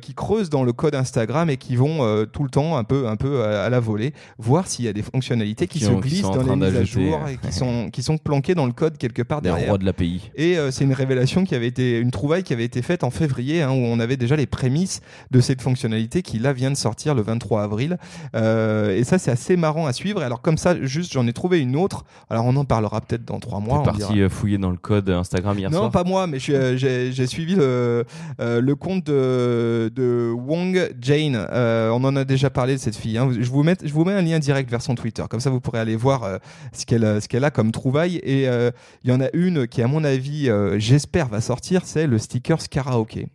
qui 0.00 0.14
creusent 0.14 0.50
dans 0.50 0.64
le 0.64 0.72
code 0.72 0.94
Instagram 0.94 1.48
et 1.50 1.56
qui 1.56 1.76
vont 1.76 2.24
tout 2.32 2.42
le 2.44 2.50
temps 2.50 2.76
un 2.76 2.84
peu, 2.84 3.06
un 3.08 3.16
peu 3.16 3.44
à, 3.44 3.64
à 3.64 3.68
la 3.70 3.80
volée 3.80 4.12
voir 4.38 4.66
s'il 4.66 4.84
y 4.84 4.88
a 4.88 4.92
des 4.92 5.02
fonctionnalités 5.02 5.66
qui, 5.66 5.78
Qui 5.78 5.84
se 5.84 5.90
ont- 5.90 5.98
glissent 6.00 6.22
dans 6.22 6.42
les 6.42 6.56
mises 6.56 6.76
à 6.76 6.84
jour 6.84 7.20
et 7.28 7.36
qui 7.46 7.52
sont, 7.52 7.90
qui 7.90 8.02
sont 8.02 8.18
planquées 8.18 8.54
dans 8.54 8.66
le 8.66 8.72
code 8.72 8.98
quelque 8.98 9.22
part 9.22 9.40
Des 9.42 9.48
derrière. 9.50 9.68
rois 9.68 9.78
de 9.78 9.84
l'API. 9.84 10.30
Et 10.36 10.56
c'est 10.70 10.84
une 10.84 10.92
révélation 10.92 11.44
qui 11.44 11.54
avait 11.54 11.66
été, 11.68 11.98
une 11.98 12.10
trouvaille 12.10 12.42
qui 12.42 12.52
avait 12.52 12.64
été 12.64 12.82
faite 12.82 13.04
en 13.04 13.10
février, 13.10 13.62
hein, 13.62 13.70
où 13.70 13.74
on 13.76 14.00
avait 14.00 14.16
déjà 14.16 14.36
les 14.36 14.46
prémices 14.46 15.00
de 15.30 15.40
cette 15.40 15.60
fonctionnalité 15.62 16.22
qui 16.22 16.38
là 16.38 16.52
vient 16.52 16.70
de 16.70 16.76
sortir 16.76 17.14
le 17.14 17.22
23 17.22 17.62
avril. 17.62 17.98
Euh, 18.34 18.96
et 18.96 19.04
ça, 19.04 19.18
c'est 19.18 19.30
assez 19.30 19.56
marrant 19.56 19.86
à 19.86 19.92
suivre. 19.92 20.22
Alors 20.22 20.40
comme 20.42 20.58
ça, 20.58 20.74
juste, 20.82 21.12
j'en 21.12 21.26
ai 21.26 21.32
trouvé 21.32 21.60
une 21.60 21.76
autre. 21.76 21.81
Alors 22.30 22.44
on 22.46 22.54
en 22.56 22.64
parlera 22.64 23.00
peut-être 23.00 23.24
dans 23.24 23.40
trois 23.40 23.60
mois. 23.60 23.82
T'es 23.84 23.92
dira. 23.92 24.06
parti 24.08 24.20
euh, 24.20 24.28
fouiller 24.28 24.58
dans 24.58 24.70
le 24.70 24.76
code 24.76 25.08
Instagram 25.10 25.58
hier 25.58 25.70
Non, 25.70 25.78
soir 25.78 25.90
pas 25.90 26.04
moi, 26.04 26.26
mais 26.26 26.38
euh, 26.50 26.76
j'ai 26.76 27.26
suivi 27.26 27.54
le, 27.54 28.04
euh, 28.40 28.60
le 28.60 28.74
compte 28.74 29.04
de, 29.04 29.90
de 29.94 30.32
Wong 30.34 30.94
Jane. 31.00 31.36
Euh, 31.50 31.90
on 31.90 32.04
en 32.04 32.16
a 32.16 32.24
déjà 32.24 32.50
parlé 32.50 32.74
de 32.74 32.78
cette 32.80 32.96
fille. 32.96 33.18
hein. 33.18 33.30
Je, 33.38 33.50
vous 33.50 33.62
mets, 33.62 33.76
je 33.82 33.92
vous 33.92 34.04
mets 34.04 34.12
un 34.12 34.22
lien 34.22 34.38
direct 34.38 34.70
vers 34.70 34.82
son 34.82 34.94
Twitter. 34.94 35.24
Comme 35.28 35.40
ça, 35.40 35.50
vous 35.50 35.60
pourrez 35.60 35.78
aller 35.80 35.96
voir 35.96 36.24
euh, 36.24 36.38
ce 36.72 36.84
qu'elle 36.84 37.44
a 37.44 37.50
comme 37.50 37.72
trouvaille. 37.72 38.16
Et 38.22 38.48
euh, 38.48 38.70
il 39.04 39.10
y 39.10 39.12
en 39.12 39.20
a 39.20 39.28
une 39.32 39.66
qui, 39.66 39.82
à 39.82 39.86
mon 39.88 40.04
avis, 40.04 40.48
euh, 40.48 40.78
j'espère 40.78 41.28
va 41.28 41.40
sortir, 41.40 41.82
c'est 41.84 42.06
le 42.06 42.18
sticker 42.18 42.58
karaoké. 42.68 43.28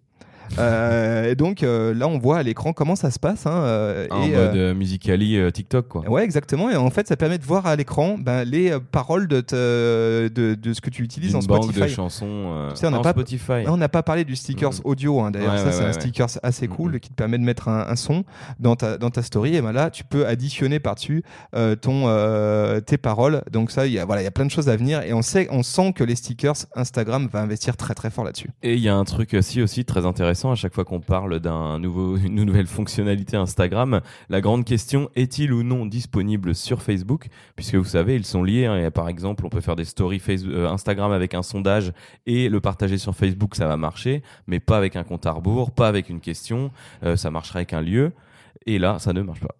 Euh, 0.60 1.32
et 1.32 1.36
donc 1.36 1.64
euh, 1.64 1.94
là, 1.94 2.08
on 2.08 2.18
voit 2.20 2.38
à 2.38 2.44
l'écran 2.44 2.74
comment 2.74 2.96
ça 2.96 3.12
se 3.12 3.20
passe. 3.20 3.46
hein, 3.46 3.52
euh, 3.64 4.08
En 4.12 4.24
et, 4.24 4.32
mode 4.32 4.56
euh, 4.56 5.52
TikTok, 5.52 5.88
quoi. 5.88 6.10
Ouais, 6.10 6.24
exactement. 6.24 6.70
Et 6.70 6.76
en 6.76 6.90
fait, 6.90 7.08
ça 7.08 7.16
permet 7.18 7.38
de 7.38 7.44
voir 7.44 7.66
à 7.66 7.76
l'écran 7.76 8.18
ben, 8.20 8.44
les 8.44 8.74
paroles 8.92 9.28
de, 9.28 9.42
te- 9.42 10.28
de, 10.30 10.56
de 10.56 10.74
ce 10.74 10.82
que 10.82 10.90
tu 10.90 11.04
utilises 11.04 11.36
en 11.36 11.40
banque 11.40 11.64
Spotify. 11.64 11.82
de 11.82 11.88
chansons 11.88 12.68
Tu 12.72 12.78
sais, 12.78 12.88
on 12.88 12.92
n'a 12.92 13.00
pas- 13.02 13.12
Spotify. 13.12 13.64
Là, 13.64 13.74
on 13.74 13.78
n'a 13.78 13.90
pas 13.90 14.04
parlé 14.04 14.24
du 14.26 14.36
stickers 14.36 14.74
Mhm. 14.74 14.82
audio, 14.84 15.20
hein, 15.22 15.32
d'ailleurs. 15.32 15.52
Ouais, 15.54 15.58
ça, 15.60 15.66
ouais, 15.66 15.72
c'est 15.72 15.84
ouais, 15.84 15.90
un 15.90 15.94
sticker 15.94 16.28
assez 16.44 16.68
cool 16.68 16.94
Mhm. 16.94 17.00
qui 17.00 17.10
te 17.10 17.16
permet 17.16 17.38
de 17.38 17.44
mettre 17.44 17.68
un, 17.68 17.88
un 17.88 17.96
son 17.96 18.24
dans 18.60 18.76
ta, 18.76 18.98
dans 18.98 19.10
ta 19.10 19.22
story. 19.24 19.56
Et 19.56 19.62
ben 19.62 19.72
là, 19.72 19.90
tu 19.90 20.04
peux 20.04 20.26
additionner 20.26 20.80
par-dessus 20.80 21.24
ton, 21.82 22.82
tes 22.86 22.98
paroles. 22.98 23.42
Donc, 23.52 23.72
ça, 23.72 23.86
il 23.88 23.94
y 23.94 24.00
a, 24.00 24.06
voilà, 24.06 24.22
il 24.22 24.26
y 24.26 24.28
a 24.28 24.32
plein 24.32 24.46
de 24.46 24.52
choses 24.52 24.70
à 24.70 24.76
venir. 24.76 25.02
Et 25.02 25.14
on, 25.14 25.22
sait, 25.22 25.48
on 25.52 25.64
sent 25.64 25.94
que 25.94 26.04
les 26.04 26.16
stickers, 26.16 26.56
Instagram 26.76 27.28
va 27.32 27.42
investir 27.42 27.78
très, 27.78 27.94
très 27.94 28.10
fort 28.10 28.24
là-dessus. 28.26 28.50
Et 28.64 28.74
il 28.76 28.80
y 28.82 28.90
a 28.90 28.96
un 28.96 29.04
truc 29.04 29.34
aussi, 29.34 29.62
aussi 29.62 29.84
très 29.86 30.06
intéressant 30.06 30.37
à 30.46 30.56
chaque 30.56 30.74
fois 30.74 30.86
qu'on 30.86 31.00
parle 31.00 31.40
d'un 31.40 31.80
nouveau, 31.80 32.18
nouvelle 32.20 32.68
fonctionnalité 32.68 33.36
Instagram. 33.38 34.02
La 34.30 34.40
grande 34.42 34.64
question 34.66 35.10
est-il 35.16 35.52
ou 35.52 35.64
non 35.64 35.86
disponible 35.86 36.54
sur 36.54 36.82
Facebook? 36.82 37.28
Puisque 37.56 37.76
vous 37.76 37.84
savez, 37.84 38.16
ils 38.16 38.26
sont 38.26 38.44
liés. 38.44 38.66
hein. 38.66 38.92
Par 38.92 39.10
exemple, 39.10 39.46
on 39.46 39.50
peut 39.50 39.62
faire 39.62 39.76
des 39.76 39.86
stories 39.86 40.20
Face- 40.20 40.46
euh, 40.46 40.68
Instagram 40.70 41.12
avec 41.12 41.34
un 41.34 41.44
sondage 41.44 41.92
et 42.26 42.50
le 42.50 42.62
partager 42.62 42.98
sur 42.98 43.16
Facebook, 43.16 43.56
ça 43.56 43.68
va 43.68 43.78
marcher, 43.78 44.22
mais 44.46 44.60
pas 44.60 44.78
avec 44.78 44.96
un 44.96 45.04
compte 45.04 45.26
à 45.26 45.32
rebours, 45.32 45.72
pas 45.72 45.88
avec 45.88 46.10
une 46.10 46.20
question. 46.20 46.72
Euh, 47.04 47.16
ça 47.16 47.32
marcherait 47.32 47.60
avec 47.60 47.74
un 47.74 47.82
lieu. 47.82 48.14
Et 48.66 48.80
là, 48.80 49.00
ça 49.00 49.14
ne 49.14 49.22
marche 49.22 49.40
pas. 49.40 49.56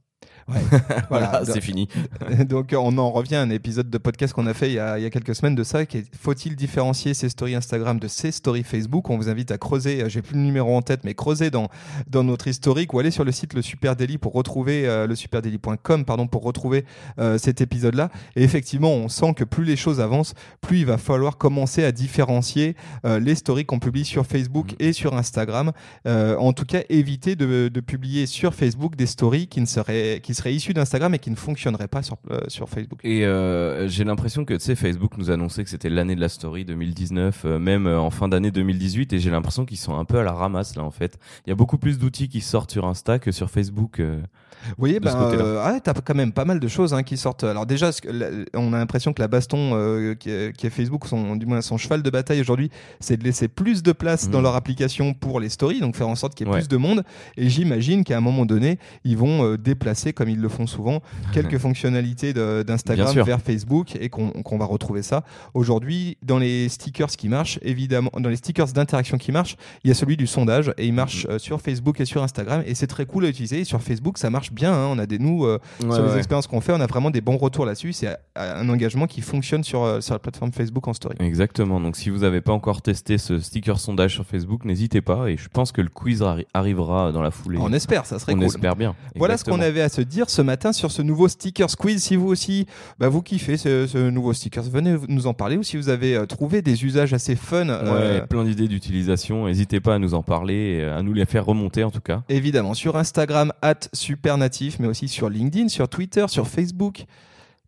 Voilà, 1.10 1.42
c'est 1.46 1.62
fini. 1.62 1.88
Donc 2.46 2.74
euh, 2.74 2.78
on 2.78 2.98
en 2.98 3.12
revient 3.12 3.36
à 3.36 3.42
un 3.42 3.50
épisode 3.50 3.90
de 3.90 3.98
podcast 3.98 4.34
qu'on 4.34 4.48
a 4.48 4.54
fait 4.54 4.70
il 4.70 4.74
y 4.74 4.80
a, 4.80 4.98
il 4.98 5.04
y 5.04 5.06
a 5.06 5.10
quelques 5.10 5.36
semaines 5.36 5.56
de 5.56 5.64
ça, 5.64 5.86
qui 5.86 6.04
faut-il 6.20 6.56
différencier 6.56 7.14
ses 7.14 7.30
stories 7.30 7.56
Instagram 7.56 8.00
de 8.00 8.08
ses 8.08 8.32
stories 8.32 8.64
Facebook? 8.64 9.10
On 9.10 9.18
vous 9.18 9.30
invite 9.30 9.52
à 9.52 9.58
creuser, 9.58 10.04
euh, 10.04 10.10
j'ai 10.10 10.22
plus 10.22 10.36
le 10.36 10.42
numéro 10.42 10.76
en 10.76 10.82
tête, 10.82 11.04
mais 11.04 11.14
creuser 11.14 11.50
dans, 11.50 11.70
dans 12.10 12.24
notre 12.24 12.48
historique 12.48 12.94
ou 12.94 13.00
aller 13.00 13.12
sur 13.12 13.24
le 13.24 13.32
site 13.32 13.54
le 13.54 13.62
Super 13.62 13.96
Daily 13.96 14.18
pour 14.18 14.34
retrouver 14.34 14.88
euh, 14.88 15.08
le 15.08 15.16
superdaily.com 15.16 16.06
pardon 16.06 16.28
pour 16.28 16.44
retrouver 16.44 16.86
euh, 17.20 17.38
cet 17.38 17.62
épisode-là. 17.62 18.10
Et 18.36 18.44
effectivement, 18.44 18.92
on 18.92 19.10
sent 19.10 19.34
que 19.36 19.44
plus 19.44 19.64
les 19.64 19.76
choses 19.76 20.00
avancent, 20.00 20.34
plus 20.62 20.80
il 20.80 20.86
va 20.86 20.98
falloir 20.98 21.38
commencer 21.38 21.84
à 21.84 21.92
différencier 21.92 22.76
euh, 23.06 23.20
les 23.20 23.36
stories 23.36 23.66
qu'on 23.66 23.80
publie 23.80 24.06
sur 24.06 24.26
Facebook 24.26 24.76
et 24.80 24.94
sur 24.94 25.16
Instagram. 25.16 25.72
En 26.06 26.54
tout 26.54 26.66
cas, 26.66 26.82
éviter 26.90 27.36
de, 27.36 27.70
de 27.74 27.80
publier 27.80 28.26
sur 28.26 28.54
Facebook 28.54 28.96
des 28.96 29.06
stories 29.06 29.48
qui 29.48 29.62
ne 29.62 29.66
seraient 29.66 30.20
qui 30.22 30.34
seraient 30.38 30.54
issues 30.54 30.74
d'Instagram 30.74 31.14
et 31.14 31.20
qui 31.20 31.30
ne 31.32 31.36
fonctionneraient 31.36 31.88
pas 31.88 32.02
sur, 32.04 32.18
euh, 32.32 32.40
sur 32.48 32.70
Facebook. 32.70 33.00
Et 33.04 33.26
euh, 33.26 33.88
j'ai 33.88 34.04
l'impression 34.04 34.46
que 34.46 34.54
tu 34.54 34.60
sais, 34.62 34.76
Facebook 34.76 35.18
nous 35.18 35.30
annonçait 35.32 35.64
que 35.64 35.70
c'était 35.70 35.90
l'année 35.90 36.16
de 36.16 36.22
la 36.22 36.30
story 36.30 36.64
2019, 36.66 37.44
euh, 37.46 37.60
même 37.60 37.88
en 37.88 38.10
fin 38.10 38.28
d'année 38.28 38.52
2018, 38.52 39.14
et 39.14 39.20
j'ai 39.20 39.30
l'impression 39.32 39.66
qu'ils 39.66 39.78
sont 39.78 39.98
un 39.98 40.06
peu 40.06 40.20
à 40.20 40.24
la 40.24 40.32
ramasse 40.34 40.76
là 40.76 40.84
en 40.84 40.92
fait. 40.92 41.18
Il 41.46 41.50
y 41.50 41.54
a 41.54 41.56
beaucoup 41.56 41.78
plus 41.78 41.98
d'outils 42.00 42.30
qui 42.30 42.42
sortent 42.42 42.72
sur 42.72 42.86
Insta 42.86 43.20
que 43.20 43.32
sur 43.32 43.50
Facebook. 43.50 44.02
Vous 44.70 44.74
voyez, 44.80 45.00
ben, 45.00 45.14
côté-là. 45.14 45.44
euh, 45.44 45.62
ah, 45.64 45.80
t'as 45.80 45.94
quand 45.94 46.16
même 46.16 46.32
pas 46.34 46.44
mal 46.44 46.60
de 46.60 46.68
choses 46.68 46.94
hein, 46.94 47.04
qui 47.04 47.16
sortent. 47.16 47.44
Alors 47.44 47.66
déjà, 47.68 47.92
on 48.56 48.74
a 48.74 48.78
l'impression 48.78 49.14
que 49.14 49.22
la 49.22 49.28
baston 49.28 50.16
qui, 50.20 50.30
est, 50.32 50.56
qui 50.58 50.66
est 50.66 50.70
Facebook, 50.70 51.06
son, 51.08 51.36
du 51.36 51.46
moins 51.46 51.62
son 51.62 51.78
cheval 51.78 52.02
de 52.02 52.10
bataille 52.10 52.42
aujourd'hui, 52.42 52.70
c'est 53.00 53.18
de 53.18 53.24
laisser 53.24 53.48
plus 53.48 53.84
de 53.84 53.92
place 53.92 54.26
Mhm. 54.26 54.32
dans 54.32 54.42
leur 54.42 54.56
application 54.56 55.14
pour 55.14 55.40
les 55.40 55.50
stories, 55.50 55.80
donc 55.80 55.96
faire 55.96 56.08
en 56.08 56.16
sorte 56.16 56.34
qu'il 56.36 56.48
y 56.48 56.50
ait 56.50 56.54
Ouais. 56.54 56.60
plus 56.60 56.68
de 56.68 56.78
monde. 56.78 57.04
Et 57.38 57.50
j'imagine 57.50 58.04
qu'à 58.04 58.18
un 58.18 58.22
moment 58.22 58.46
donné, 58.48 58.80
ils 59.04 59.16
vont 59.16 59.56
déplacer, 59.56 60.12
comme 60.12 60.27
ils 60.28 60.40
le 60.42 60.50
font 60.50 60.68
souvent, 60.68 61.02
quelques 61.34 61.58
fonctionnalités 61.58 62.34
d'Instagram 62.34 63.16
vers 63.22 63.42
Facebook 63.42 63.96
et 64.00 64.10
qu'on 64.10 64.58
va 64.58 64.66
retrouver 64.66 65.02
ça. 65.04 65.24
Aujourd'hui, 65.54 66.18
dans 66.22 66.38
les 66.40 66.70
stickers 66.70 67.08
qui 67.10 67.30
marchent, 67.30 67.60
évidemment, 67.62 68.12
dans 68.20 68.30
les 68.30 68.36
stickers 68.36 68.68
d'interaction 68.68 69.18
qui 69.18 69.32
marchent, 69.32 69.56
il 69.84 69.88
y 69.88 69.92
a 69.92 69.94
celui 69.94 70.18
du 70.18 70.28
sondage 70.28 70.72
et 70.78 70.86
il 70.86 70.94
marche 70.94 71.26
Mhm. 71.26 71.32
euh, 71.36 71.40
sur 71.40 71.62
Facebook 71.62 72.00
et 72.00 72.06
sur 72.06 72.24
Instagram 72.24 72.64
et 72.66 72.76
c'est 72.76 72.88
très 72.88 73.06
cool 73.06 73.26
à 73.26 73.30
utiliser. 73.30 73.60
Et 73.60 73.64
sur 73.64 73.82
Facebook, 73.82 74.18
ça 74.18 74.30
marche 74.30 74.52
bien. 74.52 74.74
hein. 74.74 74.88
On 74.92 74.98
a 75.00 75.06
des 75.06 75.20
nous 75.20 75.46
euh, 75.46 75.60
Ouais, 75.84 75.94
sur 75.94 76.04
les 76.06 76.12
ouais. 76.12 76.18
expériences 76.18 76.48
qu'on 76.48 76.62
fait, 76.62 76.74
on 76.74 76.82
a 76.82 76.88
vraiment 76.88 77.10
des 77.12 77.22
bons 77.22 77.38
retours 77.38 77.66
là-dessus. 77.66 77.94
C'est 77.94 78.08
euh, 78.08 78.16
un 78.36 78.68
engagement 78.70 79.08
qui 79.08 79.22
fonctionne 79.22 79.64
sur 79.64 79.84
euh, 79.84 80.02
sur 80.02 80.14
la 80.14 80.20
plateforme 80.20 80.52
Facebook 80.52 80.88
en 80.88 80.94
story. 80.94 81.16
Exactement. 81.20 81.80
Donc 81.80 81.96
si 81.96 82.10
vous 82.10 82.20
n'avez 82.20 82.42
pas 82.42 82.54
encore 82.54 82.82
testé 82.82 83.18
ce 83.18 83.40
sticker 83.40 83.80
sondage 83.80 84.14
sur 84.14 84.26
Facebook, 84.26 84.66
n'hésitez 84.66 85.02
pas. 85.02 85.28
Et 85.30 85.38
je 85.38 85.48
pense 85.50 85.72
que 85.72 85.82
le 85.82 85.90
quiz 85.90 86.22
arri- 86.22 86.46
arrivera 86.54 87.12
dans 87.12 87.22
la 87.22 87.32
foulée. 87.32 87.58
On 87.62 87.72
espère, 87.74 88.06
ça 88.06 88.20
serait 88.20 88.34
On 88.34 88.38
cool. 88.38 88.46
espère 88.46 88.76
bien. 88.76 88.96
Voilà 89.16 89.38
ce 89.38 89.44
qu'on 89.46 89.60
avait 89.62 89.82
à 89.82 89.90
se 89.90 90.02
dire 90.02 90.17
ce 90.30 90.42
matin 90.42 90.74
sur 90.74 90.92
ce 90.92 91.02
nouveau 91.02 91.28
sticker 91.28 91.70
squeeze. 91.70 92.04
Si 92.04 92.16
vous 92.16 92.28
aussi, 92.28 92.66
bah, 93.00 93.10
vous 93.10 93.22
kiffez 93.22 93.58
ce, 93.58 93.88
ce 93.88 94.10
nouveau 94.10 94.34
sticker, 94.34 94.64
venez 94.64 94.96
nous 95.08 95.28
en 95.28 95.34
parler. 95.34 95.58
Ou 95.58 95.64
si 95.64 95.78
vous 95.78 95.90
avez 95.90 96.16
euh, 96.16 96.26
trouvé 96.26 96.62
des 96.62 96.84
usages 96.86 97.14
assez 97.14 97.36
fun, 97.36 97.70
euh, 97.70 98.20
Ouais, 98.22 98.28
plein 98.28 98.44
d'idées 98.44 98.68
d'utilisation. 98.68 99.46
N'hésitez 99.46 99.80
pas 99.80 99.96
à 99.96 100.00
nous 100.00 100.14
en 100.14 100.24
parler, 100.24 100.84
à 100.84 101.02
nous 101.04 101.14
les 101.14 101.26
faire 101.26 101.46
remonter 101.46 101.84
en 101.84 101.92
tout 101.92 102.02
cas. 102.02 102.24
évidemment 102.30 102.74
sur 102.74 102.98
Instagram 102.98 103.52
@supernatif, 103.94 104.80
mais 104.80 104.88
aussi 104.88 105.08
sur 105.08 105.30
LinkedIn, 105.30 105.68
sur 105.70 105.88
Twitter, 105.90 106.26
sur 106.28 106.48
Facebook. 106.48 107.06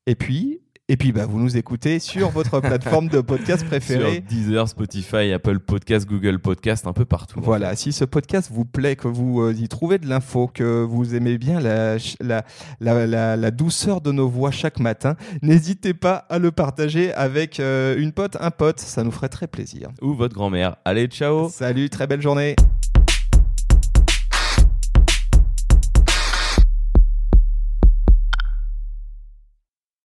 Et 0.08 0.16
puis, 0.16 0.60
et 0.90 0.98
puis 0.98 1.12
bah, 1.12 1.28
vous 1.28 1.40
nous 1.40 1.56
écoutez 1.56 2.00
sur 2.00 2.30
votre 2.32 2.60
plateforme 2.62 3.08
de 3.08 3.22
podcast 3.22 3.64
préférée. 3.66 4.16
Sur 4.16 4.22
Deezer, 4.24 4.68
Spotify, 4.68 5.32
Apple 5.32 5.60
Podcast, 5.60 6.08
Google 6.08 6.40
Podcast, 6.40 6.88
un 6.88 6.94
peu 6.94 7.06
partout. 7.06 7.40
en 7.40 7.44
Voilà, 7.44 7.76
si 7.76 7.94
ce 7.94 8.06
podcast 8.06 8.50
vous 8.52 8.66
plaît, 8.66 8.96
que 8.96 9.08
vous 9.08 9.42
euh, 9.42 9.54
y 9.54 9.68
trouvez 9.68 10.00
de 10.00 10.08
l'info, 10.08 10.50
que 10.52 10.84
vous 10.84 11.14
aimez 11.14 11.38
bien 11.38 11.60
la, 11.60 11.98
la, 12.20 13.36
la, 13.38 13.52
douceur 13.52 14.02
de 14.02 14.12
nos 14.12 14.28
voix 14.28 14.50
chaque 14.50 14.80
matin, 14.80 15.16
n'hésitez 15.44 15.94
pas 15.94 16.16
à 16.16 16.40
le 16.40 16.50
partager 16.50 17.14
avec 17.14 17.60
euh, 17.60 17.96
une 18.00 18.12
pote, 18.12 18.38
un 18.40 18.52
pote, 18.52 18.80
ça 18.80 19.04
nous 19.04 19.12
ferait 19.12 19.30
très 19.30 19.48
plaisir. 19.48 19.90
Ou 20.02 20.16
votre 20.16 20.34
grand-mère. 20.34 20.78
Allez, 20.86 21.06
ciao 21.06 21.50
Salut, 21.50 21.90
très 21.92 22.08
belle 22.08 22.22
journée. 22.22 22.56